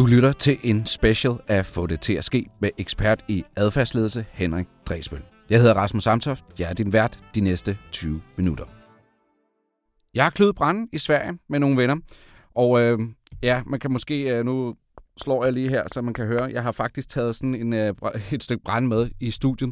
Du 0.00 0.06
lytter 0.06 0.32
til 0.32 0.58
en 0.62 0.86
special 0.86 1.34
af 1.48 1.66
Få 1.66 1.86
det 1.86 2.00
til 2.00 2.14
at 2.14 2.24
ske 2.24 2.46
med 2.60 2.70
ekspert 2.78 3.24
i 3.28 3.44
adfærdsledelse 3.56 4.26
Henrik 4.30 4.66
Dresbøl. 4.86 5.20
Jeg 5.50 5.58
hedder 5.58 5.74
Rasmus 5.74 6.04
Samtoft. 6.04 6.44
Jeg 6.58 6.70
er 6.70 6.74
din 6.74 6.92
vært 6.92 7.18
de 7.34 7.40
næste 7.40 7.78
20 7.92 8.20
minutter. 8.36 8.64
Jeg 10.14 10.24
har 10.24 10.30
kløet 10.30 10.56
branden 10.56 10.88
i 10.92 10.98
Sverige 10.98 11.38
med 11.48 11.58
nogle 11.58 11.76
venner. 11.76 11.96
Og 12.54 12.80
øh, 12.80 12.98
ja, 13.42 13.62
man 13.66 13.80
kan 13.80 13.90
måske... 13.90 14.22
Øh, 14.22 14.44
nu 14.44 14.74
slår 15.22 15.44
jeg 15.44 15.52
lige 15.52 15.68
her, 15.68 15.82
så 15.92 16.02
man 16.02 16.14
kan 16.14 16.26
høre. 16.26 16.50
Jeg 16.52 16.62
har 16.62 16.72
faktisk 16.72 17.08
taget 17.08 17.36
sådan 17.36 17.54
en, 17.54 17.72
øh, 17.72 17.94
et 18.32 18.42
stykke 18.42 18.64
brand 18.64 18.86
med 18.86 19.10
i 19.20 19.30
studiet. 19.30 19.70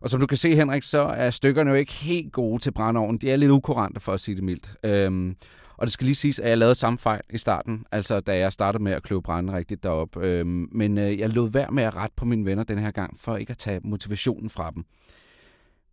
Og 0.00 0.10
som 0.10 0.20
du 0.20 0.26
kan 0.26 0.36
se, 0.36 0.54
Henrik, 0.54 0.82
så 0.82 1.02
er 1.02 1.30
stykkerne 1.30 1.70
jo 1.70 1.76
ikke 1.76 1.92
helt 1.92 2.32
gode 2.32 2.62
til 2.62 2.72
brændeovnen. 2.72 3.18
De 3.18 3.30
er 3.30 3.36
lidt 3.36 3.50
ukurante, 3.50 4.00
for 4.00 4.12
at 4.12 4.20
sige 4.20 4.34
det 4.34 4.44
mildt. 4.44 4.74
Øhm, 4.84 5.36
og 5.82 5.86
det 5.86 5.92
skal 5.92 6.04
lige 6.04 6.14
siges, 6.14 6.38
at 6.38 6.48
jeg 6.48 6.58
lavede 6.58 6.74
samme 6.74 6.98
fejl 6.98 7.20
i 7.30 7.38
starten, 7.38 7.84
altså 7.92 8.20
da 8.20 8.38
jeg 8.38 8.52
startede 8.52 8.82
med 8.82 8.92
at 8.92 9.02
kløve 9.02 9.22
brænde 9.22 9.52
rigtigt 9.52 9.82
derop. 9.82 10.16
Øhm, 10.16 10.68
men 10.72 10.98
øh, 10.98 11.18
jeg 11.18 11.28
lod 11.28 11.50
være 11.50 11.70
med 11.70 11.82
at 11.82 11.96
rette 11.96 12.14
på 12.16 12.24
mine 12.24 12.44
venner 12.44 12.64
den 12.64 12.78
her 12.78 12.90
gang, 12.90 13.20
for 13.20 13.36
ikke 13.36 13.50
at 13.50 13.58
tage 13.58 13.80
motivationen 13.84 14.50
fra 14.50 14.70
dem. 14.74 14.84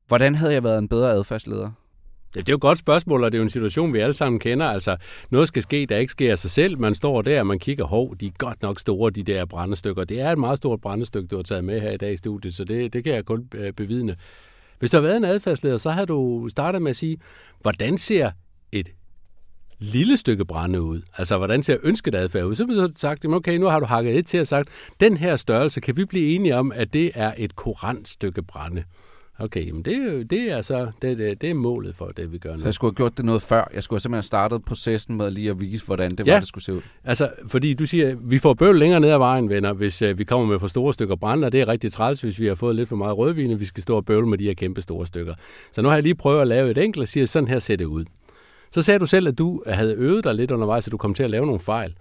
Hvordan 0.08 0.36
havde 0.36 0.54
jeg 0.54 0.64
været 0.64 0.80
en 0.80 0.88
bedre 0.88 1.12
adfærdsleder? 1.12 1.72
Ja, 2.36 2.40
det 2.40 2.50
er 2.50 2.54
jo 2.54 2.56
et 2.56 2.62
godt 2.62 2.78
spørgsmål, 2.78 3.24
og 3.24 3.32
det 3.32 3.38
er 3.38 3.40
jo 3.40 3.44
en 3.44 3.50
situation, 3.50 3.94
vi 3.94 4.00
alle 4.00 4.14
sammen 4.14 4.40
kender. 4.40 4.66
Altså, 4.66 4.98
noget 5.30 5.48
skal 5.48 5.62
ske, 5.64 5.86
der 5.86 5.98
ikke 5.98 6.12
sker 6.12 6.32
af 6.32 6.38
sig 6.38 6.52
selv. 6.52 6.80
Man 6.80 6.96
står 6.96 7.22
der, 7.22 7.40
og 7.40 7.48
man 7.48 7.60
kigger, 7.60 7.86
hov, 7.86 8.16
de 8.16 8.26
er 8.28 8.32
godt 8.38 8.62
nok 8.62 8.80
store, 8.80 9.12
de 9.12 9.24
der 9.24 9.46
brændestykker. 9.46 10.04
Det 10.04 10.22
er 10.22 10.32
et 10.32 10.38
meget 10.38 10.58
stort 10.58 10.82
brændestykke, 10.82 11.28
du 11.28 11.36
har 11.36 11.44
taget 11.44 11.64
med 11.64 11.82
her 11.82 11.92
i 11.92 11.98
dag 11.98 12.14
i 12.14 12.18
studiet, 12.18 12.56
så 12.56 12.64
det, 12.64 12.94
det 12.94 13.04
kan 13.04 13.14
jeg 13.14 13.26
kun 13.26 13.50
øh, 13.56 13.74
bevidne. 13.74 14.16
Hvis 14.80 14.92
du 14.92 14.98
har 14.98 15.02
været 15.02 15.18
en 15.18 15.26
adfærdsleder, 15.26 15.78
så 15.78 15.90
har 15.90 16.06
du 16.06 16.50
startet 16.50 16.82
med 16.82 16.90
at 16.90 16.96
sige, 16.96 17.18
hvordan 17.62 17.98
ser 17.98 18.32
et 18.72 18.90
lille 19.80 20.18
stykke 20.18 20.46
brænde 20.46 20.82
ud? 20.82 21.02
Altså, 21.18 21.38
hvordan 21.38 21.64
ser 21.64 21.78
ønsket 21.84 22.16
adfærd 22.16 22.46
ud? 22.46 22.56
Så 22.56 22.66
har 22.66 22.88
du 22.88 22.94
sagt, 22.96 23.26
okay, 23.26 23.58
nu 23.58 23.66
har 23.66 23.80
du 23.80 23.86
hakket 23.86 24.18
et 24.18 24.26
til 24.26 24.42
og 24.42 24.48
sagt, 24.48 24.70
den 25.00 25.18
her 25.18 25.36
størrelse, 25.36 25.82
kan 25.82 25.98
vi 25.98 26.06
blive 26.06 26.36
enige 26.36 26.56
om, 26.56 26.72
at 26.76 26.94
det 26.94 27.12
er 27.16 27.34
et 27.38 27.56
kurant 27.56 28.10
stykke 28.10 28.42
brænde? 28.42 28.84
Okay, 29.42 29.68
jamen 29.68 29.82
det, 29.82 30.30
det 30.30 30.52
er 30.52 30.62
så 30.62 30.92
det, 31.02 31.18
det, 31.18 31.42
det 31.42 31.50
er 31.50 31.54
målet 31.54 31.96
for 31.96 32.08
det, 32.08 32.32
vi 32.32 32.38
gør 32.38 32.54
nu. 32.54 32.60
Så 32.60 32.66
jeg 32.66 32.74
skulle 32.74 32.92
have 32.92 32.96
gjort 32.96 33.18
det 33.18 33.26
noget 33.26 33.42
før. 33.42 33.70
Jeg 33.74 33.84
skulle 33.84 33.96
have 33.96 34.02
simpelthen 34.02 34.24
startet 34.24 34.64
processen 34.64 35.18
med 35.18 35.32
lige 35.32 35.50
at 35.50 35.60
vise, 35.60 35.86
hvordan 35.86 36.12
det 36.12 36.28
ja. 36.28 36.34
var, 36.34 36.40
det 36.40 36.48
skulle 36.48 36.64
se 36.64 36.74
ud. 36.74 36.82
altså, 37.04 37.30
fordi 37.48 37.74
du 37.74 37.86
siger, 37.86 38.16
vi 38.22 38.38
får 38.38 38.54
bøvl 38.54 38.80
længere 38.80 39.00
ned 39.00 39.10
ad 39.10 39.18
vejen, 39.18 39.50
venner, 39.50 39.74
hvis 39.74 40.02
uh, 40.02 40.20
vi 40.20 40.24
kommer 40.24 40.48
med 40.48 40.60
for 40.60 40.68
store 40.68 40.94
stykker 40.94 41.16
brænde, 41.16 41.46
og 41.46 41.52
det 41.52 41.62
er 41.62 41.68
rigtig 41.68 41.92
træls, 41.92 42.22
hvis 42.22 42.40
vi 42.40 42.48
har 42.48 42.56
fået 42.56 42.76
lidt 42.76 42.90
for 42.90 42.96
meget 42.96 43.18
rødvin, 43.18 43.52
og 43.52 43.60
vi 43.60 43.66
skal 43.66 43.84
stå 43.84 43.96
og 43.96 44.06
bøvle 44.06 44.28
med 44.28 44.38
de 44.38 44.44
her 44.44 44.54
kæmpe 44.54 44.82
store 44.82 45.06
stykker. 45.06 45.34
Så 45.72 45.82
nu 45.82 45.88
har 45.88 45.96
jeg 45.96 46.04
lige 46.04 46.16
prøvet 46.16 46.42
at 46.42 46.48
lave 46.48 46.72
et 46.72 46.78
enkelt 46.78 47.02
og 47.02 47.08
siger, 47.08 47.26
sådan 47.26 47.50
her 47.50 47.60
ser 47.60 47.76
det 47.76 47.86
ud. 47.86 48.06
Så 48.72 48.82
sagde 48.82 49.00
du 49.00 49.06
selv, 49.06 49.28
at 49.28 49.38
du 49.38 49.64
havde 49.68 49.94
øvet 49.94 50.24
dig 50.24 50.36
lidt 50.36 50.52
undervejs, 50.52 50.84
så 50.84 50.90
du 50.90 50.98
kom 50.98 51.14
til 51.14 51.24
at 51.24 51.30
lave 51.30 51.46
nogle 51.46 51.60
fejl 51.60 51.94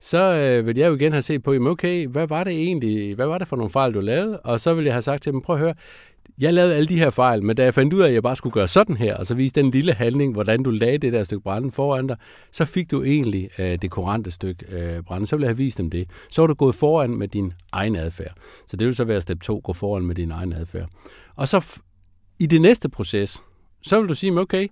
så 0.00 0.18
øh, 0.18 0.66
vil 0.66 0.78
jeg 0.78 0.88
jo 0.88 0.94
igen 0.94 1.12
have 1.12 1.22
set 1.22 1.42
på, 1.42 1.54
okay, 1.60 2.06
hvad 2.06 2.28
var 2.28 2.44
det 2.44 2.52
egentlig, 2.52 3.14
hvad 3.14 3.26
var 3.26 3.38
det 3.38 3.48
for 3.48 3.56
nogle 3.56 3.70
fejl, 3.70 3.94
du 3.94 4.00
lavede? 4.00 4.40
Og 4.40 4.60
så 4.60 4.74
vil 4.74 4.84
jeg 4.84 4.94
have 4.94 5.02
sagt 5.02 5.22
til 5.22 5.32
dem, 5.32 5.40
prøv 5.40 5.56
at 5.56 5.60
høre, 5.60 5.74
jeg 6.40 6.54
lavede 6.54 6.74
alle 6.74 6.88
de 6.88 6.98
her 6.98 7.10
fejl, 7.10 7.42
men 7.42 7.56
da 7.56 7.64
jeg 7.64 7.74
fandt 7.74 7.92
ud 7.92 8.00
af, 8.00 8.08
at 8.08 8.14
jeg 8.14 8.22
bare 8.22 8.36
skulle 8.36 8.52
gøre 8.52 8.68
sådan 8.68 8.96
her, 8.96 9.16
og 9.16 9.26
så 9.26 9.34
vise 9.34 9.54
den 9.54 9.70
lille 9.70 9.92
handling, 9.92 10.32
hvordan 10.32 10.62
du 10.62 10.70
lagde 10.70 10.98
det 10.98 11.12
der 11.12 11.24
stykke 11.24 11.42
brænde 11.42 11.72
foran 11.72 12.06
dig, 12.06 12.16
så 12.52 12.64
fik 12.64 12.90
du 12.90 13.02
egentlig 13.02 13.50
øh, 13.58 13.78
det 13.82 13.90
korrente 13.90 14.30
stykke 14.30 14.66
øh, 14.68 15.02
brænde. 15.02 15.26
Så 15.26 15.36
ville 15.36 15.44
jeg 15.44 15.48
have 15.48 15.56
vist 15.56 15.78
dem 15.78 15.90
det. 15.90 16.10
Så 16.30 16.42
var 16.42 16.46
du 16.46 16.54
gået 16.54 16.74
foran 16.74 17.10
med 17.10 17.28
din 17.28 17.52
egen 17.72 17.96
adfærd. 17.96 18.32
Så 18.66 18.76
det 18.76 18.86
vil 18.86 18.94
så 18.94 19.04
være 19.04 19.20
step 19.20 19.40
2, 19.40 19.60
gå 19.64 19.72
foran 19.72 20.02
med 20.02 20.14
din 20.14 20.30
egen 20.30 20.52
adfærd. 20.52 20.88
Og 21.36 21.48
så 21.48 21.80
i 22.38 22.46
det 22.46 22.60
næste 22.60 22.88
proces, 22.88 23.42
så 23.82 24.00
vil 24.00 24.08
du 24.08 24.14
sige, 24.14 24.40
okay, 24.40 24.68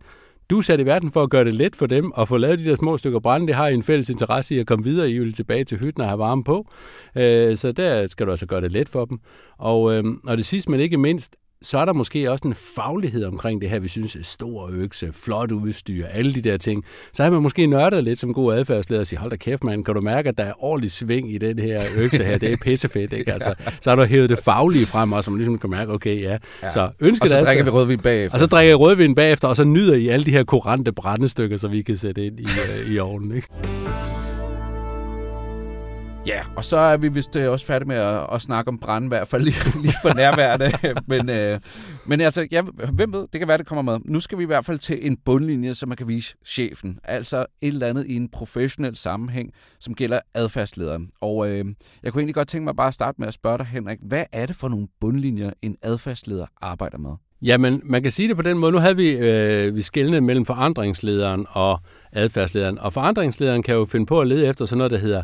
du 0.51 0.59
er 0.59 0.63
sat 0.63 0.81
i 0.81 0.87
verden 0.87 1.13
for 1.13 1.23
at 1.23 1.31
gøre 1.31 1.45
det 1.45 1.55
let 1.55 1.77
for 1.77 1.87
dem 1.87 2.13
at 2.19 2.29
få 2.29 2.37
lavet 2.37 2.59
de 2.59 2.65
der 2.65 2.77
små 2.77 2.97
stykker 2.97 3.21
brænde. 3.21 3.47
Det 3.47 3.55
har 3.55 3.69
I 3.69 3.75
en 3.75 3.83
fælles 3.83 4.11
interesse 4.11 4.55
i 4.55 4.59
at 4.59 4.67
komme 4.67 4.85
videre. 4.85 5.11
I 5.11 5.19
vil 5.19 5.33
tilbage 5.33 5.65
til 5.65 5.79
hytten 5.79 6.03
og 6.03 6.09
have 6.09 6.19
varme 6.19 6.45
på. 6.45 6.71
Øh, 7.17 7.57
så 7.57 7.73
der 7.73 8.07
skal 8.07 8.27
du 8.27 8.31
altså 8.31 8.47
gøre 8.47 8.61
det 8.61 8.73
let 8.73 8.89
for 8.89 9.05
dem. 9.05 9.21
Og, 9.59 9.95
øh, 9.95 10.05
og 10.27 10.37
det 10.37 10.47
sidste, 10.47 10.71
men 10.71 10.81
ikke 10.81 10.99
mindst, 10.99 11.37
så 11.63 11.79
er 11.79 11.85
der 11.85 11.93
måske 11.93 12.31
også 12.31 12.49
en 12.49 12.55
faglighed 12.55 13.25
omkring 13.25 13.61
det 13.61 13.71
her, 13.71 13.79
vi 13.79 13.89
synes 13.89 14.17
er 14.17 14.23
stor 14.23 14.71
økse, 14.73 15.13
flot 15.13 15.53
udstyr, 15.53 16.07
alle 16.07 16.35
de 16.35 16.41
der 16.41 16.57
ting. 16.57 16.85
Så 17.13 17.23
har 17.23 17.31
man 17.31 17.43
måske 17.43 17.67
nørdet 17.67 18.05
lidt 18.05 18.19
som 18.19 18.35
god 18.35 18.55
adfærdsleder 18.55 19.01
og 19.01 19.07
sige, 19.07 19.19
hold 19.19 19.31
da 19.31 19.37
kæft 19.37 19.65
mand, 19.65 19.85
kan 19.85 19.95
du 19.95 20.01
mærke, 20.01 20.29
at 20.29 20.39
der 20.39 20.45
er 20.45 20.65
ordentlig 20.65 20.91
sving 20.91 21.33
i 21.35 21.39
den 21.39 21.59
her 21.59 21.83
økse 21.97 22.25
her, 22.25 22.39
det 22.39 22.53
er 22.53 22.57
pissefedt, 22.57 23.13
ikke? 23.13 23.33
Altså, 23.33 23.55
så 23.81 23.91
har 23.91 23.97
du 23.97 24.05
hævet 24.05 24.31
det 24.31 24.39
faglige 24.39 24.87
frem, 24.87 25.13
og 25.13 25.25
så 25.25 25.31
man 25.31 25.39
ligesom 25.39 25.59
kan 25.59 25.71
mærke, 25.71 25.93
okay, 25.93 26.23
ja. 26.23 26.39
ja. 26.63 26.71
Så 26.71 26.91
ønsket 27.01 27.23
og 27.23 27.29
så 27.29 27.41
drikker 27.41 27.65
vi 27.65 27.71
rødvin 27.71 28.01
bagefter. 28.01 28.35
Og 28.35 28.41
så 28.41 28.47
drikker 28.47 28.71
jeg 28.71 28.81
rødvin 28.81 29.15
bagefter, 29.15 29.49
og 29.49 29.57
så 29.57 29.65
nyder 29.65 29.95
I 29.95 30.09
alle 30.09 30.27
de 30.27 30.31
her 30.31 30.45
kurante 30.45 30.93
brændestykker, 30.93 31.57
så 31.57 31.69
vi 31.69 31.83
kan 31.83 31.97
sætte 31.97 32.27
ind 32.27 32.41
i, 32.41 32.45
uh, 32.45 32.93
i 32.93 32.99
ovnen, 32.99 33.37
ikke? 33.37 33.49
Ja, 36.27 36.43
og 36.57 36.65
så 36.65 36.77
er 36.77 36.97
vi 36.97 37.09
vist 37.09 37.37
øh, 37.37 37.51
også 37.51 37.67
færdige 37.67 37.89
med 37.89 37.97
at, 37.97 38.27
at 38.33 38.43
snakke 38.43 38.69
om 38.69 38.79
brand, 38.79 39.05
i 39.05 39.09
hvert 39.09 39.29
fald 39.29 39.43
lige, 39.43 39.57
lige 39.83 39.95
for 40.03 40.15
nærværende. 40.15 40.73
men, 41.13 41.29
øh, 41.29 41.61
men 42.07 42.21
altså, 42.21 42.49
ja, 42.51 42.63
hvem 42.93 43.13
ved, 43.13 43.27
det 43.33 43.39
kan 43.41 43.49
være, 43.49 43.59
det 43.59 43.67
kommer 43.67 43.83
med. 43.83 44.01
Nu 44.05 44.21
skal 44.21 44.39
vi 44.39 44.43
i 44.43 44.47
hvert 44.47 44.65
fald 44.65 44.79
til 44.79 45.07
en 45.07 45.17
bundlinje, 45.17 45.75
som 45.75 45.89
man 45.89 45.97
kan 45.97 46.09
vise 46.09 46.37
chefen. 46.47 46.99
Altså 47.05 47.39
et 47.61 47.69
eller 47.69 47.87
andet 47.87 48.07
i 48.07 48.17
en 48.17 48.29
professionel 48.29 48.97
sammenhæng, 48.97 49.51
som 49.81 49.95
gælder 49.95 50.21
adfærdslederen. 50.35 51.11
Og 51.21 51.51
øh, 51.51 51.65
jeg 52.03 52.13
kunne 52.13 52.21
egentlig 52.21 52.35
godt 52.35 52.49
tænke 52.49 52.65
mig 52.65 52.77
bare 52.77 52.89
at 52.89 52.95
starte 52.95 53.17
med 53.19 53.29
at 53.29 53.35
spørge 53.35 53.59
dig, 53.59 53.67
Henrik, 53.67 53.99
hvad 54.03 54.25
er 54.33 54.47
det 54.47 54.57
for 54.57 54.69
nogle 54.69 54.89
bundlinjer, 55.01 55.51
en 55.63 55.77
adfærdsleder 55.83 56.47
arbejder 56.61 56.99
med? 56.99 57.11
Jamen, 57.43 57.81
man 57.85 58.03
kan 58.03 58.13
sige 58.13 58.29
det 58.29 58.37
på 58.37 58.43
den 58.43 58.59
måde. 58.59 58.73
Nu 58.73 58.79
havde 58.79 58.97
vi, 58.97 59.11
øh, 59.11 59.75
vi 59.75 59.83
skældnet 59.83 60.23
mellem 60.23 60.45
forandringslederen 60.45 61.47
og 61.51 61.79
adfærdslederen. 62.13 62.79
Og 62.79 62.93
forandringslederen 62.93 63.63
kan 63.63 63.75
jo 63.75 63.85
finde 63.85 64.07
på 64.07 64.21
at 64.21 64.27
lede 64.27 64.47
efter 64.47 64.65
sådan 64.65 64.79
noget, 64.79 64.91
der 64.91 64.99
hedder 64.99 65.23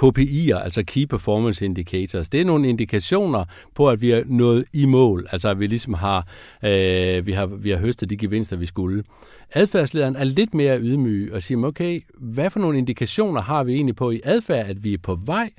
KPI'er, 0.00 0.56
altså 0.56 0.82
Key 0.86 1.04
Performance 1.06 1.64
Indicators. 1.64 2.28
Det 2.28 2.40
er 2.40 2.44
nogle 2.44 2.68
indikationer 2.68 3.44
på, 3.74 3.88
at 3.90 4.02
vi 4.02 4.10
er 4.10 4.22
nået 4.26 4.64
i 4.72 4.86
mål, 4.86 5.26
altså 5.32 5.48
at 5.48 5.60
vi 5.60 5.66
ligesom 5.66 5.94
har, 5.94 6.26
øh, 6.64 7.26
vi 7.26 7.32
har, 7.32 7.46
vi 7.46 7.70
har 7.70 7.78
høstet 7.78 8.10
de 8.10 8.16
gevinster, 8.16 8.56
vi 8.56 8.66
skulle. 8.66 9.04
Adfærdslederen 9.52 10.16
er 10.16 10.24
lidt 10.24 10.54
mere 10.54 10.80
ydmyg 10.80 11.32
og 11.32 11.42
siger, 11.42 11.64
okay, 11.64 12.00
hvad 12.14 12.50
for 12.50 12.60
nogle 12.60 12.78
indikationer 12.78 13.40
har 13.40 13.64
vi 13.64 13.74
egentlig 13.74 13.96
på 13.96 14.10
i 14.10 14.20
adfærd, 14.24 14.66
at 14.66 14.84
vi 14.84 14.94
er 14.94 14.98
på 14.98 15.18
vej 15.24 15.50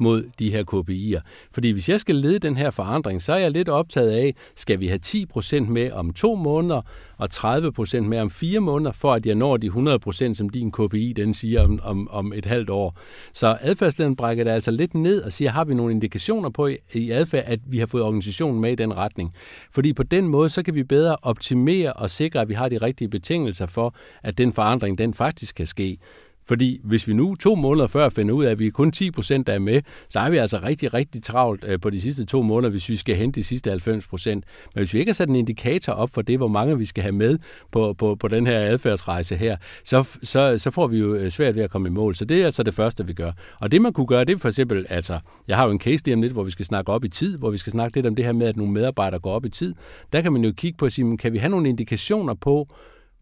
mod 0.00 0.30
de 0.38 0.50
her 0.50 0.64
KPI'er. 0.64 1.20
Fordi 1.52 1.70
hvis 1.70 1.88
jeg 1.88 2.00
skal 2.00 2.14
lede 2.14 2.38
den 2.38 2.56
her 2.56 2.70
forandring, 2.70 3.22
så 3.22 3.32
er 3.32 3.38
jeg 3.38 3.50
lidt 3.50 3.68
optaget 3.68 4.10
af, 4.10 4.34
skal 4.54 4.80
vi 4.80 4.86
have 4.86 5.00
10% 5.06 5.60
med 5.60 5.92
om 5.92 6.12
to 6.12 6.34
måneder, 6.34 6.82
og 7.18 7.28
30% 7.34 8.00
med 8.00 8.18
om 8.18 8.30
fire 8.30 8.60
måneder, 8.60 8.92
for 8.92 9.12
at 9.12 9.26
jeg 9.26 9.34
når 9.34 9.56
de 9.56 9.66
100%, 9.68 10.34
som 10.34 10.48
din 10.48 10.72
KPI 10.72 11.12
den 11.16 11.34
siger 11.34 11.64
om, 11.64 11.80
om, 11.82 12.08
om 12.10 12.32
et 12.32 12.46
halvt 12.46 12.70
år. 12.70 12.98
Så 13.32 13.58
adfærdslederen 13.60 14.16
brækker 14.16 14.44
det 14.44 14.50
altså 14.50 14.70
lidt 14.70 14.94
ned 14.94 15.22
og 15.22 15.32
siger, 15.32 15.50
har 15.50 15.64
vi 15.64 15.74
nogle 15.74 15.92
indikationer 15.92 16.50
på 16.50 16.66
i 16.94 17.10
adfærd, 17.10 17.44
at 17.46 17.60
vi 17.66 17.78
har 17.78 17.86
fået 17.86 18.02
organisationen 18.04 18.60
med 18.60 18.72
i 18.72 18.74
den 18.74 18.96
retning. 18.96 19.34
Fordi 19.70 19.92
på 19.92 20.02
den 20.02 20.28
måde, 20.28 20.48
så 20.48 20.62
kan 20.62 20.74
vi 20.74 20.82
bedre 20.82 21.16
optimere 21.22 21.92
og 21.92 22.10
sikre, 22.10 22.40
at 22.40 22.48
vi 22.48 22.54
har 22.54 22.68
de 22.68 22.78
rigtige 22.78 23.08
betingelser 23.08 23.66
for, 23.66 23.94
at 24.22 24.38
den 24.38 24.52
forandring, 24.52 24.98
den 24.98 25.14
faktisk 25.14 25.54
kan 25.54 25.66
ske. 25.66 25.98
Fordi 26.46 26.80
hvis 26.84 27.08
vi 27.08 27.12
nu 27.12 27.34
to 27.34 27.54
måneder 27.54 27.86
før 27.86 28.08
finder 28.08 28.34
ud 28.34 28.44
af, 28.44 28.50
at 28.50 28.58
vi 28.58 28.70
kun 28.70 28.92
10 28.92 29.10
procent, 29.10 29.48
er 29.48 29.58
med, 29.58 29.82
så 30.08 30.20
er 30.20 30.30
vi 30.30 30.36
altså 30.36 30.60
rigtig, 30.62 30.94
rigtig 30.94 31.22
travlt 31.22 31.64
øh, 31.64 31.80
på 31.80 31.90
de 31.90 32.00
sidste 32.00 32.24
to 32.24 32.42
måneder, 32.42 32.70
hvis 32.70 32.88
vi 32.88 32.96
skal 32.96 33.16
hente 33.16 33.40
de 33.40 33.44
sidste 33.44 33.70
90 33.70 34.06
procent. 34.06 34.44
Men 34.74 34.80
hvis 34.80 34.94
vi 34.94 34.98
ikke 34.98 35.10
har 35.10 35.14
sat 35.14 35.28
en 35.28 35.36
indikator 35.36 35.92
op 35.92 36.10
for 36.10 36.22
det, 36.22 36.36
hvor 36.36 36.48
mange 36.48 36.78
vi 36.78 36.84
skal 36.84 37.02
have 37.02 37.12
med 37.12 37.38
på, 37.72 37.94
på, 37.98 38.14
på 38.14 38.28
den 38.28 38.46
her 38.46 38.58
adfærdsrejse 38.58 39.36
her, 39.36 39.56
så, 39.84 40.18
så, 40.22 40.58
så 40.58 40.70
får 40.70 40.86
vi 40.86 40.98
jo 40.98 41.14
øh, 41.14 41.30
svært 41.30 41.54
ved 41.54 41.62
at 41.62 41.70
komme 41.70 41.88
i 41.88 41.92
mål. 41.92 42.14
Så 42.14 42.24
det 42.24 42.40
er 42.40 42.44
altså 42.44 42.62
det 42.62 42.74
første, 42.74 43.06
vi 43.06 43.12
gør. 43.12 43.32
Og 43.60 43.72
det 43.72 43.82
man 43.82 43.92
kunne 43.92 44.06
gøre, 44.06 44.24
det 44.24 44.34
er 44.34 44.38
for 44.38 44.48
eksempel, 44.48 44.86
altså, 44.88 45.18
jeg 45.48 45.56
har 45.56 45.64
jo 45.64 45.70
en 45.70 45.80
case 45.80 46.04
lige 46.04 46.14
om 46.14 46.22
lidt, 46.22 46.32
hvor 46.32 46.42
vi 46.42 46.50
skal 46.50 46.64
snakke 46.64 46.92
op 46.92 47.04
i 47.04 47.08
tid, 47.08 47.38
hvor 47.38 47.50
vi 47.50 47.58
skal 47.58 47.70
snakke 47.70 47.96
lidt 47.96 48.06
om 48.06 48.14
det 48.14 48.24
her 48.24 48.32
med, 48.32 48.46
at 48.46 48.56
nogle 48.56 48.72
medarbejdere 48.72 49.20
går 49.20 49.32
op 49.32 49.44
i 49.44 49.48
tid. 49.48 49.74
Der 50.12 50.20
kan 50.20 50.32
man 50.32 50.44
jo 50.44 50.52
kigge 50.56 50.76
på 50.76 50.84
og 50.84 50.92
sige, 50.92 51.18
kan 51.18 51.32
vi 51.32 51.38
have 51.38 51.50
nogle 51.50 51.68
indikationer 51.68 52.34
på, 52.34 52.68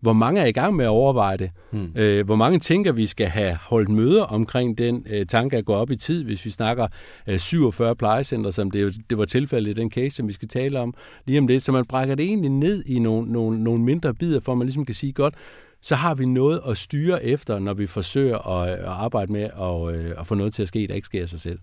hvor 0.02 0.12
mange 0.12 0.40
er 0.40 0.46
i 0.46 0.52
gang 0.52 0.76
med 0.76 0.84
at 0.84 0.88
overveje 0.88 1.36
det? 1.36 1.50
Mm. 1.72 1.92
Øh, 1.96 2.26
hvor 2.26 2.36
mange 2.36 2.58
tænker, 2.58 2.92
vi 2.92 3.06
skal 3.06 3.26
have 3.26 3.58
holdt 3.62 3.88
møder 3.88 4.22
omkring 4.22 4.78
den 4.78 5.06
øh, 5.10 5.26
tanke 5.26 5.56
at 5.56 5.64
gå 5.64 5.74
op 5.74 5.90
i 5.90 5.96
tid, 5.96 6.24
hvis 6.24 6.44
vi 6.44 6.50
snakker 6.50 6.86
øh, 7.26 7.38
47 7.38 7.96
plejecenter, 7.96 8.50
som 8.50 8.70
det, 8.70 8.96
det 9.10 9.18
var 9.18 9.24
tilfældet 9.24 9.70
i 9.70 9.80
den 9.80 9.90
case, 9.90 10.16
som 10.16 10.28
vi 10.28 10.32
skal 10.32 10.48
tale 10.48 10.80
om 10.80 10.94
lige 11.26 11.38
om 11.38 11.46
lidt. 11.46 11.62
Så 11.62 11.72
man 11.72 11.84
brækker 11.84 12.14
det 12.14 12.26
egentlig 12.26 12.50
ned 12.50 12.84
i 12.86 12.98
nogle, 12.98 13.32
nogle, 13.32 13.64
nogle 13.64 13.84
mindre 13.84 14.14
bidder, 14.14 14.40
for 14.40 14.52
at 14.52 14.58
man 14.58 14.66
ligesom 14.66 14.84
kan 14.84 14.94
sige, 14.94 15.12
godt, 15.12 15.34
så 15.82 15.94
har 15.94 16.14
vi 16.14 16.26
noget 16.26 16.60
at 16.68 16.76
styre 16.76 17.24
efter, 17.24 17.58
når 17.58 17.74
vi 17.74 17.86
forsøger 17.86 18.38
at, 18.38 18.68
at 18.68 18.84
arbejde 18.84 19.32
med 19.32 19.42
at, 19.42 19.94
øh, 19.94 20.14
at 20.18 20.26
få 20.26 20.34
noget 20.34 20.54
til 20.54 20.62
at 20.62 20.68
ske, 20.68 20.86
der 20.86 20.94
ikke 20.94 21.06
sker 21.06 21.22
af 21.22 21.28
sig 21.28 21.40
selv. 21.40 21.58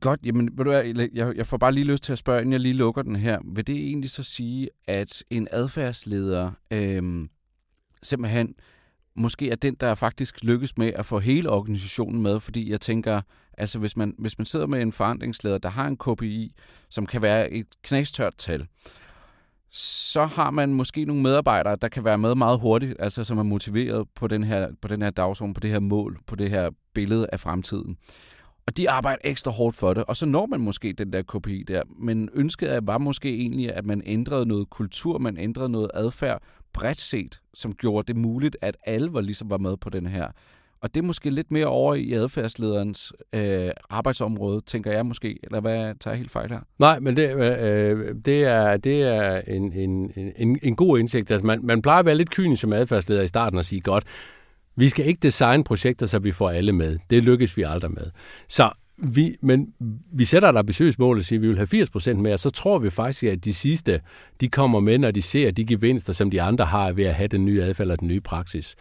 Godt, 0.00 0.20
jamen 0.24 0.48
ved 0.52 0.64
du 0.64 0.70
hvad, 0.70 1.08
jeg, 1.14 1.36
jeg 1.36 1.46
får 1.46 1.56
bare 1.56 1.72
lige 1.72 1.84
lyst 1.84 2.04
til 2.04 2.12
at 2.12 2.18
spørge, 2.18 2.40
inden 2.40 2.52
jeg 2.52 2.60
lige 2.60 2.74
lukker 2.74 3.02
den 3.02 3.16
her. 3.16 3.38
Vil 3.54 3.66
det 3.66 3.76
egentlig 3.76 4.10
så 4.10 4.22
sige, 4.22 4.68
at 4.88 5.22
en 5.30 5.48
adfærdsleder 5.50 6.50
øh, 6.72 7.02
simpelthen 8.04 8.54
måske 9.16 9.50
er 9.50 9.56
den, 9.56 9.74
der 9.74 9.94
faktisk 9.94 10.44
lykkes 10.44 10.78
med 10.78 10.92
at 10.94 11.06
få 11.06 11.18
hele 11.18 11.50
organisationen 11.50 12.22
med, 12.22 12.40
fordi 12.40 12.70
jeg 12.70 12.80
tænker, 12.80 13.20
altså 13.58 13.78
hvis 13.78 13.96
man, 13.96 14.14
hvis 14.18 14.38
man 14.38 14.46
sidder 14.46 14.66
med 14.66 14.82
en 14.82 14.92
forandringsleder, 14.92 15.58
der 15.58 15.68
har 15.68 15.86
en 15.86 15.96
KPI, 15.96 16.54
som 16.88 17.06
kan 17.06 17.22
være 17.22 17.50
et 17.50 17.66
knastørt 17.82 18.34
tal, 18.38 18.66
så 19.70 20.24
har 20.24 20.50
man 20.50 20.74
måske 20.74 21.04
nogle 21.04 21.22
medarbejdere, 21.22 21.76
der 21.76 21.88
kan 21.88 22.04
være 22.04 22.18
med 22.18 22.34
meget 22.34 22.60
hurtigt, 22.60 22.96
altså 22.98 23.24
som 23.24 23.38
er 23.38 23.42
motiveret 23.42 24.08
på 24.14 24.26
den 24.26 24.44
her, 24.44 24.68
på 24.82 24.88
den 24.88 25.02
her 25.02 25.10
dagsorden, 25.10 25.54
på 25.54 25.60
det 25.60 25.70
her 25.70 25.80
mål, 25.80 26.18
på 26.26 26.36
det 26.36 26.50
her 26.50 26.70
billede 26.94 27.26
af 27.32 27.40
fremtiden. 27.40 27.96
Og 28.66 28.76
de 28.76 28.90
arbejder 28.90 29.18
ekstra 29.24 29.50
hårdt 29.50 29.76
for 29.76 29.94
det, 29.94 30.04
og 30.04 30.16
så 30.16 30.26
når 30.26 30.46
man 30.46 30.60
måske 30.60 30.92
den 30.92 31.12
der 31.12 31.22
KPI 31.22 31.62
der. 31.68 31.82
Men 31.98 32.28
ønsket 32.34 32.78
var 32.82 32.98
måske 32.98 33.28
egentlig, 33.34 33.74
at 33.74 33.84
man 33.86 34.02
ændrede 34.04 34.46
noget 34.46 34.70
kultur, 34.70 35.18
man 35.18 35.38
ændrede 35.38 35.68
noget 35.68 35.90
adfærd 35.94 36.42
bredt 36.74 37.00
set, 37.00 37.40
som 37.54 37.74
gjorde 37.74 38.06
det 38.06 38.16
muligt, 38.16 38.56
at 38.62 38.76
alle 38.86 39.12
var 39.12 39.20
ligesom 39.20 39.50
var 39.50 39.58
med 39.58 39.76
på 39.76 39.90
den 39.90 40.06
her. 40.06 40.26
Og 40.80 40.94
det 40.94 41.00
er 41.00 41.04
måske 41.04 41.30
lidt 41.30 41.50
mere 41.50 41.66
over 41.66 41.94
i 41.94 42.12
adfærdslederens 42.12 43.12
øh, 43.32 43.70
arbejdsområde, 43.90 44.60
tænker 44.60 44.92
jeg 44.92 45.06
måske. 45.06 45.38
Eller 45.42 45.60
hvad 45.60 45.94
tager 46.00 46.12
jeg 46.12 46.18
helt 46.18 46.30
fejl 46.30 46.50
her? 46.50 46.60
Nej, 46.78 47.00
men 47.00 47.16
det, 47.16 47.36
øh, 47.36 47.98
øh 47.98 48.14
det 48.24 48.44
er, 48.44 48.76
det 48.76 49.02
er 49.02 49.40
en, 49.46 49.72
en, 49.72 50.12
en, 50.36 50.58
en 50.62 50.76
god 50.76 50.98
indsigt. 50.98 51.30
Altså 51.30 51.46
man, 51.46 51.60
man 51.62 51.82
plejer 51.82 51.98
at 51.98 52.06
være 52.06 52.14
lidt 52.14 52.30
kynisk 52.30 52.60
som 52.60 52.72
adfærdsleder 52.72 53.22
i 53.22 53.26
starten 53.26 53.58
og 53.58 53.64
sige, 53.64 53.80
godt, 53.80 54.04
vi 54.76 54.88
skal 54.88 55.06
ikke 55.06 55.20
designe 55.22 55.64
projekter, 55.64 56.06
så 56.06 56.18
vi 56.18 56.32
får 56.32 56.50
alle 56.50 56.72
med. 56.72 56.98
Det 57.10 57.22
lykkes 57.22 57.56
vi 57.56 57.62
aldrig 57.62 57.90
med. 57.90 58.10
Så 58.48 58.70
vi, 58.96 59.36
men 59.40 59.74
vi 60.12 60.24
sætter 60.24 60.48
et 60.48 60.56
ambitiøst 60.56 60.98
mål 60.98 61.18
og 61.18 61.24
siger, 61.24 61.38
at 61.38 61.42
vi 61.42 61.48
vil 61.48 61.56
have 61.56 61.84
80% 61.84 62.12
mere, 62.14 62.38
så 62.38 62.50
tror 62.50 62.78
vi 62.78 62.90
faktisk, 62.90 63.24
at 63.24 63.44
de 63.44 63.54
sidste, 63.54 64.00
de 64.40 64.48
kommer 64.48 64.80
med, 64.80 64.98
når 64.98 65.10
de 65.10 65.22
ser 65.22 65.50
de 65.50 65.64
gevinster, 65.64 66.12
som 66.12 66.30
de 66.30 66.42
andre 66.42 66.64
har 66.64 66.92
ved 66.92 67.04
at 67.04 67.14
have 67.14 67.28
den 67.28 67.44
nye 67.44 67.62
adfærd 67.62 67.84
eller 67.84 67.96
den 67.96 68.08
nye 68.08 68.20
praksis. 68.20 68.76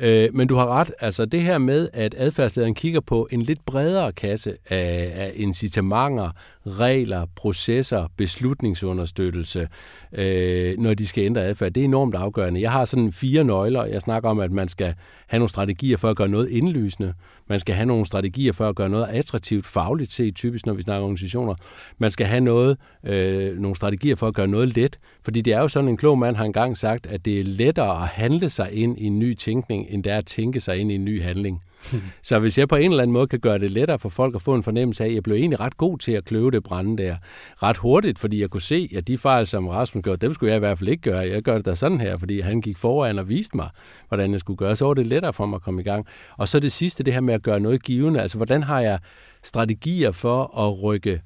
Øh, 0.00 0.34
men 0.34 0.48
du 0.48 0.56
har 0.56 0.66
ret, 0.66 0.92
altså 1.00 1.24
det 1.24 1.42
her 1.42 1.58
med, 1.58 1.88
at 1.92 2.14
adfærdslederen 2.18 2.74
kigger 2.74 3.00
på 3.00 3.28
en 3.30 3.42
lidt 3.42 3.64
bredere 3.66 4.12
kasse 4.12 4.56
af, 4.68 5.12
af 5.14 5.32
incitamenter, 5.34 6.30
regler, 6.66 7.26
processer, 7.36 8.06
beslutningsunderstøttelse, 8.16 9.68
øh, 10.12 10.78
når 10.78 10.94
de 10.94 11.06
skal 11.06 11.24
ændre 11.24 11.42
adfærd, 11.42 11.72
det 11.72 11.80
er 11.80 11.84
enormt 11.84 12.14
afgørende. 12.14 12.60
Jeg 12.60 12.72
har 12.72 12.84
sådan 12.84 13.12
fire 13.12 13.44
nøgler. 13.44 13.84
Jeg 13.84 14.02
snakker 14.02 14.28
om, 14.28 14.40
at 14.40 14.52
man 14.52 14.68
skal 14.68 14.94
have 15.26 15.38
nogle 15.38 15.48
strategier 15.48 15.96
for 15.96 16.10
at 16.10 16.16
gøre 16.16 16.28
noget 16.28 16.48
indlysende. 16.48 17.14
Man 17.48 17.60
skal 17.60 17.74
have 17.74 17.86
nogle 17.86 18.06
strategier 18.06 18.52
for 18.52 18.68
at 18.68 18.76
gøre 18.76 18.88
noget 18.88 19.06
attraktivt 19.08 19.51
fagligt 19.60 20.12
set, 20.12 20.34
typisk 20.34 20.66
når 20.66 20.72
vi 20.72 20.82
snakker 20.82 21.02
organisationer. 21.02 21.54
Man 21.98 22.10
skal 22.10 22.26
have 22.26 22.40
noget, 22.40 22.78
øh, 23.04 23.58
nogle 23.58 23.76
strategier 23.76 24.16
for 24.16 24.28
at 24.28 24.34
gøre 24.34 24.48
noget 24.48 24.76
let, 24.76 24.98
fordi 25.22 25.40
det 25.40 25.52
er 25.52 25.60
jo 25.60 25.68
sådan, 25.68 25.88
en 25.88 25.96
klog 25.96 26.18
mand 26.18 26.36
har 26.36 26.44
engang 26.44 26.76
sagt, 26.76 27.06
at 27.06 27.24
det 27.24 27.40
er 27.40 27.44
lettere 27.44 28.02
at 28.02 28.08
handle 28.08 28.50
sig 28.50 28.72
ind 28.72 28.98
i 28.98 29.04
en 29.04 29.18
ny 29.18 29.34
tænkning, 29.34 29.86
end 29.90 30.04
det 30.04 30.12
er 30.12 30.18
at 30.18 30.26
tænke 30.26 30.60
sig 30.60 30.76
ind 30.76 30.92
i 30.92 30.94
en 30.94 31.04
ny 31.04 31.22
handling. 31.22 31.62
Så 32.22 32.38
hvis 32.38 32.58
jeg 32.58 32.68
på 32.68 32.76
en 32.76 32.90
eller 32.90 33.02
anden 33.02 33.12
måde 33.12 33.26
kan 33.26 33.40
gøre 33.40 33.58
det 33.58 33.70
lettere 33.70 33.98
for 33.98 34.08
folk 34.08 34.34
at 34.34 34.42
få 34.42 34.54
en 34.54 34.62
fornemmelse 34.62 35.04
af, 35.04 35.08
at 35.08 35.14
jeg 35.14 35.22
blev 35.22 35.36
egentlig 35.36 35.60
ret 35.60 35.76
god 35.76 35.98
til 35.98 36.12
at 36.12 36.24
kløve 36.24 36.50
det 36.50 36.62
brænde 36.62 37.02
der 37.02 37.16
ret 37.62 37.76
hurtigt, 37.76 38.18
fordi 38.18 38.40
jeg 38.40 38.50
kunne 38.50 38.60
se, 38.62 38.88
at 38.96 39.08
de 39.08 39.18
fejl, 39.18 39.46
som 39.46 39.68
Rasmus 39.68 40.02
gjorde, 40.02 40.26
dem 40.26 40.34
skulle 40.34 40.50
jeg 40.50 40.56
i 40.56 40.58
hvert 40.58 40.78
fald 40.78 40.88
ikke 40.88 41.02
gøre. 41.02 41.18
Jeg 41.18 41.42
gør 41.42 41.56
det 41.56 41.66
da 41.66 41.74
sådan 41.74 42.00
her, 42.00 42.16
fordi 42.16 42.40
han 42.40 42.60
gik 42.60 42.76
foran 42.76 43.18
og 43.18 43.28
viste 43.28 43.56
mig, 43.56 43.68
hvordan 44.08 44.32
jeg 44.32 44.40
skulle 44.40 44.56
gøre. 44.56 44.76
Så 44.76 44.84
var 44.84 44.94
det 44.94 45.06
lettere 45.06 45.32
for 45.32 45.46
mig 45.46 45.56
at 45.56 45.62
komme 45.62 45.80
i 45.80 45.84
gang. 45.84 46.06
Og 46.36 46.48
så 46.48 46.60
det 46.60 46.72
sidste, 46.72 47.04
det 47.04 47.12
her 47.12 47.20
med 47.20 47.34
at 47.34 47.42
gøre 47.42 47.60
noget 47.60 47.82
givende. 47.82 48.20
Altså, 48.20 48.36
hvordan 48.36 48.62
har 48.62 48.80
jeg 48.80 48.98
strategier 49.42 50.10
for 50.10 50.58
at 50.58 50.82
rykke 50.82 51.20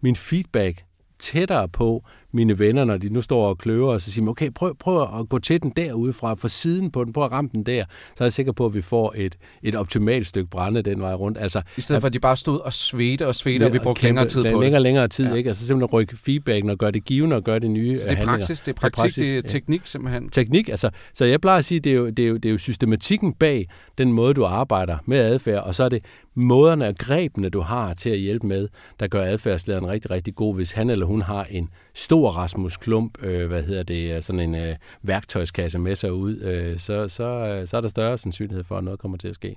min 0.00 0.16
feedback 0.16 0.84
tættere 1.18 1.68
på 1.68 2.04
mine 2.32 2.58
venner, 2.58 2.84
når 2.84 2.96
de 2.96 3.08
nu 3.08 3.20
står 3.20 3.46
og 3.48 3.58
kløver, 3.58 3.92
og 3.92 4.00
så 4.00 4.12
siger 4.12 4.28
okay, 4.28 4.50
prøv, 4.50 4.76
prøv 4.76 5.20
at 5.20 5.28
gå 5.28 5.38
til 5.38 5.62
den 5.62 5.72
derude 5.76 6.12
fra, 6.12 6.48
siden 6.48 6.90
på 6.90 7.04
den, 7.04 7.12
prøv 7.12 7.24
at 7.24 7.32
ramme 7.32 7.50
den 7.52 7.62
der, 7.62 7.84
så 8.16 8.24
er 8.24 8.26
jeg 8.26 8.32
sikker 8.32 8.52
på, 8.52 8.66
at 8.66 8.74
vi 8.74 8.82
får 8.82 9.14
et, 9.16 9.36
et 9.62 9.74
optimalt 9.74 10.26
stykke 10.26 10.50
brænde 10.50 10.82
den 10.82 11.00
vej 11.00 11.14
rundt. 11.14 11.38
Altså, 11.38 11.62
I 11.76 11.80
stedet 11.80 12.02
for, 12.02 12.06
at 12.06 12.12
de 12.12 12.20
bare 12.20 12.36
stod 12.36 12.60
og 12.60 12.72
svedte 12.72 13.26
og 13.26 13.34
svedte, 13.34 13.64
og 13.64 13.72
vi 13.72 13.78
brugte 13.78 14.02
længere 14.02 14.28
tid 14.28 14.42
på 14.42 14.48
det. 14.48 14.60
Længere 14.60 14.82
længere 14.82 15.08
tid, 15.08 15.26
ja. 15.26 15.34
ikke? 15.34 15.48
Altså 15.48 15.66
simpelthen 15.66 15.92
rykke 15.92 16.16
feedbacken 16.16 16.70
og 16.70 16.78
gøre 16.78 16.90
det 16.90 17.04
givende 17.04 17.36
og 17.36 17.44
gøre 17.44 17.58
det 17.58 17.70
nye 17.70 17.98
Så 17.98 18.08
det 18.08 18.18
er 18.18 18.24
praksis, 18.24 18.60
det 18.60 18.68
er 18.68 18.76
praktik, 18.76 18.96
det 18.96 18.98
er, 18.98 19.02
praksis, 19.02 19.28
det 19.28 19.36
er 19.36 19.48
teknik 19.48 19.82
simpelthen? 19.84 20.28
Teknik, 20.28 20.68
altså, 20.68 20.90
så 21.14 21.24
jeg 21.24 21.40
plejer 21.40 21.58
at 21.58 21.64
sige, 21.64 21.80
det 21.80 21.92
er, 21.92 21.96
jo, 21.96 22.10
det, 22.10 22.24
er 22.24 22.28
jo, 22.28 22.36
det 22.36 22.44
er 22.44 22.52
jo 22.52 22.58
systematikken 22.58 23.32
bag 23.32 23.68
den 23.98 24.12
måde, 24.12 24.34
du 24.34 24.44
arbejder 24.44 24.98
med 25.06 25.18
adfærd, 25.18 25.62
og 25.62 25.74
så 25.74 25.84
er 25.84 25.88
det 25.88 26.04
måderne 26.34 26.86
og 26.86 26.94
grebene, 26.98 27.48
du 27.48 27.60
har 27.60 27.94
til 27.94 28.10
at 28.10 28.18
hjælpe 28.18 28.46
med, 28.46 28.68
der 29.00 29.06
gør 29.06 29.24
adfærdslederen 29.24 29.86
rigtig, 29.86 30.10
rigtig 30.10 30.34
god, 30.34 30.54
hvis 30.54 30.72
han 30.72 30.90
eller 30.90 31.06
hun 31.06 31.22
har 31.22 31.46
en 31.50 31.68
stor 31.94 32.21
Rasmus 32.30 32.76
Klump, 32.76 33.22
øh, 33.22 33.46
hvad 33.46 33.62
hedder 33.62 33.82
det, 33.82 34.24
sådan 34.24 34.40
en 34.40 34.54
øh, 34.54 34.76
værktøjskasse 35.02 35.78
med 35.78 35.94
sig 35.94 36.12
ud, 36.12 36.36
øh, 36.36 36.78
så, 36.78 37.08
så, 37.08 37.24
øh, 37.24 37.66
så 37.66 37.76
er 37.76 37.80
der 37.80 37.88
større 37.88 38.18
sandsynlighed 38.18 38.64
for, 38.64 38.78
at 38.78 38.84
noget 38.84 39.00
kommer 39.00 39.18
til 39.18 39.28
at 39.28 39.34
ske. 39.34 39.56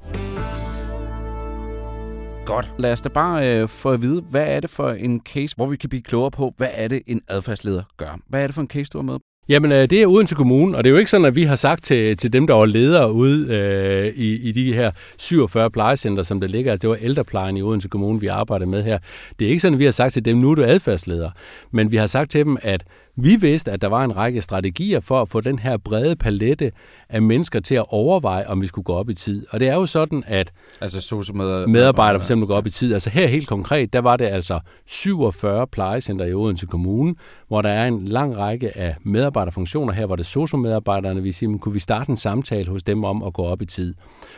Godt. 2.46 2.74
Lad 2.78 2.94
os 2.94 3.02
da 3.02 3.10
bare 3.10 3.60
øh, 3.60 3.68
få 3.68 3.92
at 3.92 4.02
vide, 4.02 4.22
hvad 4.22 4.48
er 4.48 4.60
det 4.60 4.70
for 4.70 4.92
en 4.92 5.22
case, 5.22 5.56
hvor 5.56 5.66
vi 5.66 5.78
kan 5.78 5.90
blive 5.90 6.02
klogere 6.02 6.32
på, 6.32 6.54
hvad 6.58 6.70
er 6.72 6.88
det, 6.88 7.02
en 7.08 7.22
adfærdsleder 7.28 7.84
gør? 7.98 8.20
Hvad 8.28 8.44
er 8.44 8.48
det 8.48 8.56
for 8.56 8.62
en 8.62 8.68
case, 8.68 8.90
du 8.94 8.98
har 8.98 9.04
med? 9.04 9.20
Jamen, 9.50 9.72
øh, 9.72 9.90
det 9.90 10.02
er 10.02 10.08
Odense 10.08 10.36
Kommune, 10.36 10.78
og 10.78 10.84
det 10.84 10.90
er 10.90 10.92
jo 10.92 10.98
ikke 10.98 11.12
sådan, 11.12 11.26
at 11.26 11.36
vi 11.36 11.44
har 11.44 11.56
sagt 11.56 11.84
til, 11.84 12.18
til 12.18 12.34
dem, 12.34 12.48
der 12.48 12.54
var 12.54 12.66
ledere 12.66 13.12
ude 13.12 13.56
øh, 13.56 14.14
i, 14.16 14.50
i 14.50 14.52
de 14.52 14.74
her 14.74 14.92
47 15.18 15.72
plejecenter, 15.72 16.24
som 16.24 16.42
der 16.42 16.48
ligger, 16.48 16.72
altså 16.72 16.82
det 16.82 16.90
var 16.90 17.06
ældreplejen 17.06 17.58
i 17.58 17.62
Odense 17.62 17.88
Kommune, 17.88 18.22
vi 18.22 18.28
arbejder 18.28 18.66
med 18.66 18.84
her. 18.84 19.00
Det 19.40 19.46
er 19.46 19.50
ikke 19.50 19.62
sådan, 19.62 19.74
at 19.74 19.80
vi 19.80 19.84
har 19.86 19.92
sagt 19.92 20.14
til 20.14 20.26
dem, 20.26 20.38
nu 20.38 20.52
er 20.52 20.56
du 20.56 20.64
adfærdsleder, 20.64 21.30
men 21.72 21.92
vi 21.92 21.98
har 21.98 22.08
sagt 22.08 22.32
til 22.32 22.46
dem, 22.46 22.58
at 22.62 22.84
vi 23.18 23.36
vidste, 23.36 23.72
at 23.72 23.82
der 23.82 23.88
var 23.88 24.04
en 24.04 24.18
række 24.18 24.42
strategier 24.42 25.00
for 25.00 25.22
at 25.22 25.30
få 25.30 25.42
den 25.42 25.60
her 25.60 25.78
brede 25.78 26.16
palette 26.16 26.72
af 27.10 27.22
mennesker 27.22 27.60
til 27.60 27.76
at 27.76 27.86
overveje, 27.88 28.48
om 28.48 28.62
vi 28.62 28.68
skulle 28.68 28.86
gå 28.86 28.94
op 28.94 29.10
i 29.10 29.14
tid. 29.14 29.46
Og 29.50 29.60
det 29.60 29.68
er 29.68 29.74
jo 29.74 29.86
sådan, 29.86 30.24
at 30.28 30.52
altså, 30.82 31.32
med, 31.34 31.68
medarbejdere 31.68 32.20
for 32.20 32.24
eksempel 32.24 32.48
går 32.48 32.56
op 32.56 32.68
i 32.68 32.70
tid. 32.70 32.94
Altså 32.94 33.10
her 33.10 33.28
helt 33.28 33.48
konkret, 33.48 33.94
der 33.94 34.00
var 34.00 34.18
det 34.18 34.26
altså 34.26 34.60
47 34.86 35.68
plejecenter 35.68 36.26
i 36.26 36.34
Odense 36.34 36.66
Kommune, 36.66 37.16
hvor 37.48 37.62
der 37.62 37.70
er 37.70 37.88
en 37.88 38.08
lang 38.08 38.38
række 38.38 38.78
af 38.78 38.96
medarbejderfunktioner. 39.36 39.94
Her 39.94 40.06
var 40.06 40.16
det 40.16 40.26
sociomedarbejderne, 40.26 41.24
vi 41.24 41.32
siger, 41.32 41.58
kunne 41.58 41.74
vi 41.74 41.80
starte 41.80 42.10
en 42.10 42.18
samtale 42.18 42.70
hos 42.70 42.84
dem 42.84 43.04
om 43.04 43.24
at 43.24 43.34
gå 43.34 43.44
op 43.44 43.62
i 43.62 43.66
tid. 43.66 43.94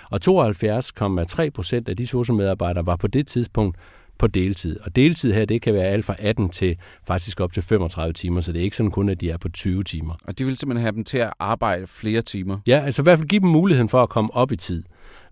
Og 0.10 0.20
72,3 0.28 1.50
procent 1.50 1.90
af 1.90 1.98
de 1.98 2.08
sociomedarbejdere 2.08 2.86
var 2.86 2.96
på 2.96 3.08
det 3.08 3.28
tidspunkt 3.28 3.78
på 4.18 4.28
deltid. 4.28 4.80
Og 4.80 4.96
deltid 4.96 5.34
her, 5.34 5.46
det 5.46 5.62
kan 5.62 5.74
være 5.74 5.86
alt 5.86 6.06
fra 6.06 6.16
18 6.20 6.50
til 6.50 6.78
faktisk 7.08 7.40
op 7.40 7.54
til 7.54 7.64
35 7.64 8.14
timer, 8.14 8.42
så 8.42 8.52
det 8.52 8.60
er 8.60 8.64
ikke 8.64 8.76
sådan 8.76 8.92
kun, 8.92 9.10
at 9.10 9.22
de 9.22 9.30
er 9.30 9.38
på 9.38 9.50
20 9.50 9.84
timer. 9.84 10.14
Og 10.24 10.38
de 10.38 10.46
vil 10.46 10.58
simpelthen 10.58 10.82
have 10.82 10.96
dem 10.96 11.04
til 11.04 11.18
at 11.18 11.34
arbejde 11.40 11.88
flere 11.88 12.22
timer? 12.22 12.58
Ja, 12.68 12.82
altså 12.86 13.02
i 13.02 13.04
hvert 13.04 13.20
fald 13.20 13.28
give 13.28 13.42
dem 13.42 13.50
muligheden 13.50 13.90
for 13.90 14.04
at 14.04 14.10
komme 14.10 14.34
op 14.34 14.52
i 14.52 14.56
tid. 14.56 14.84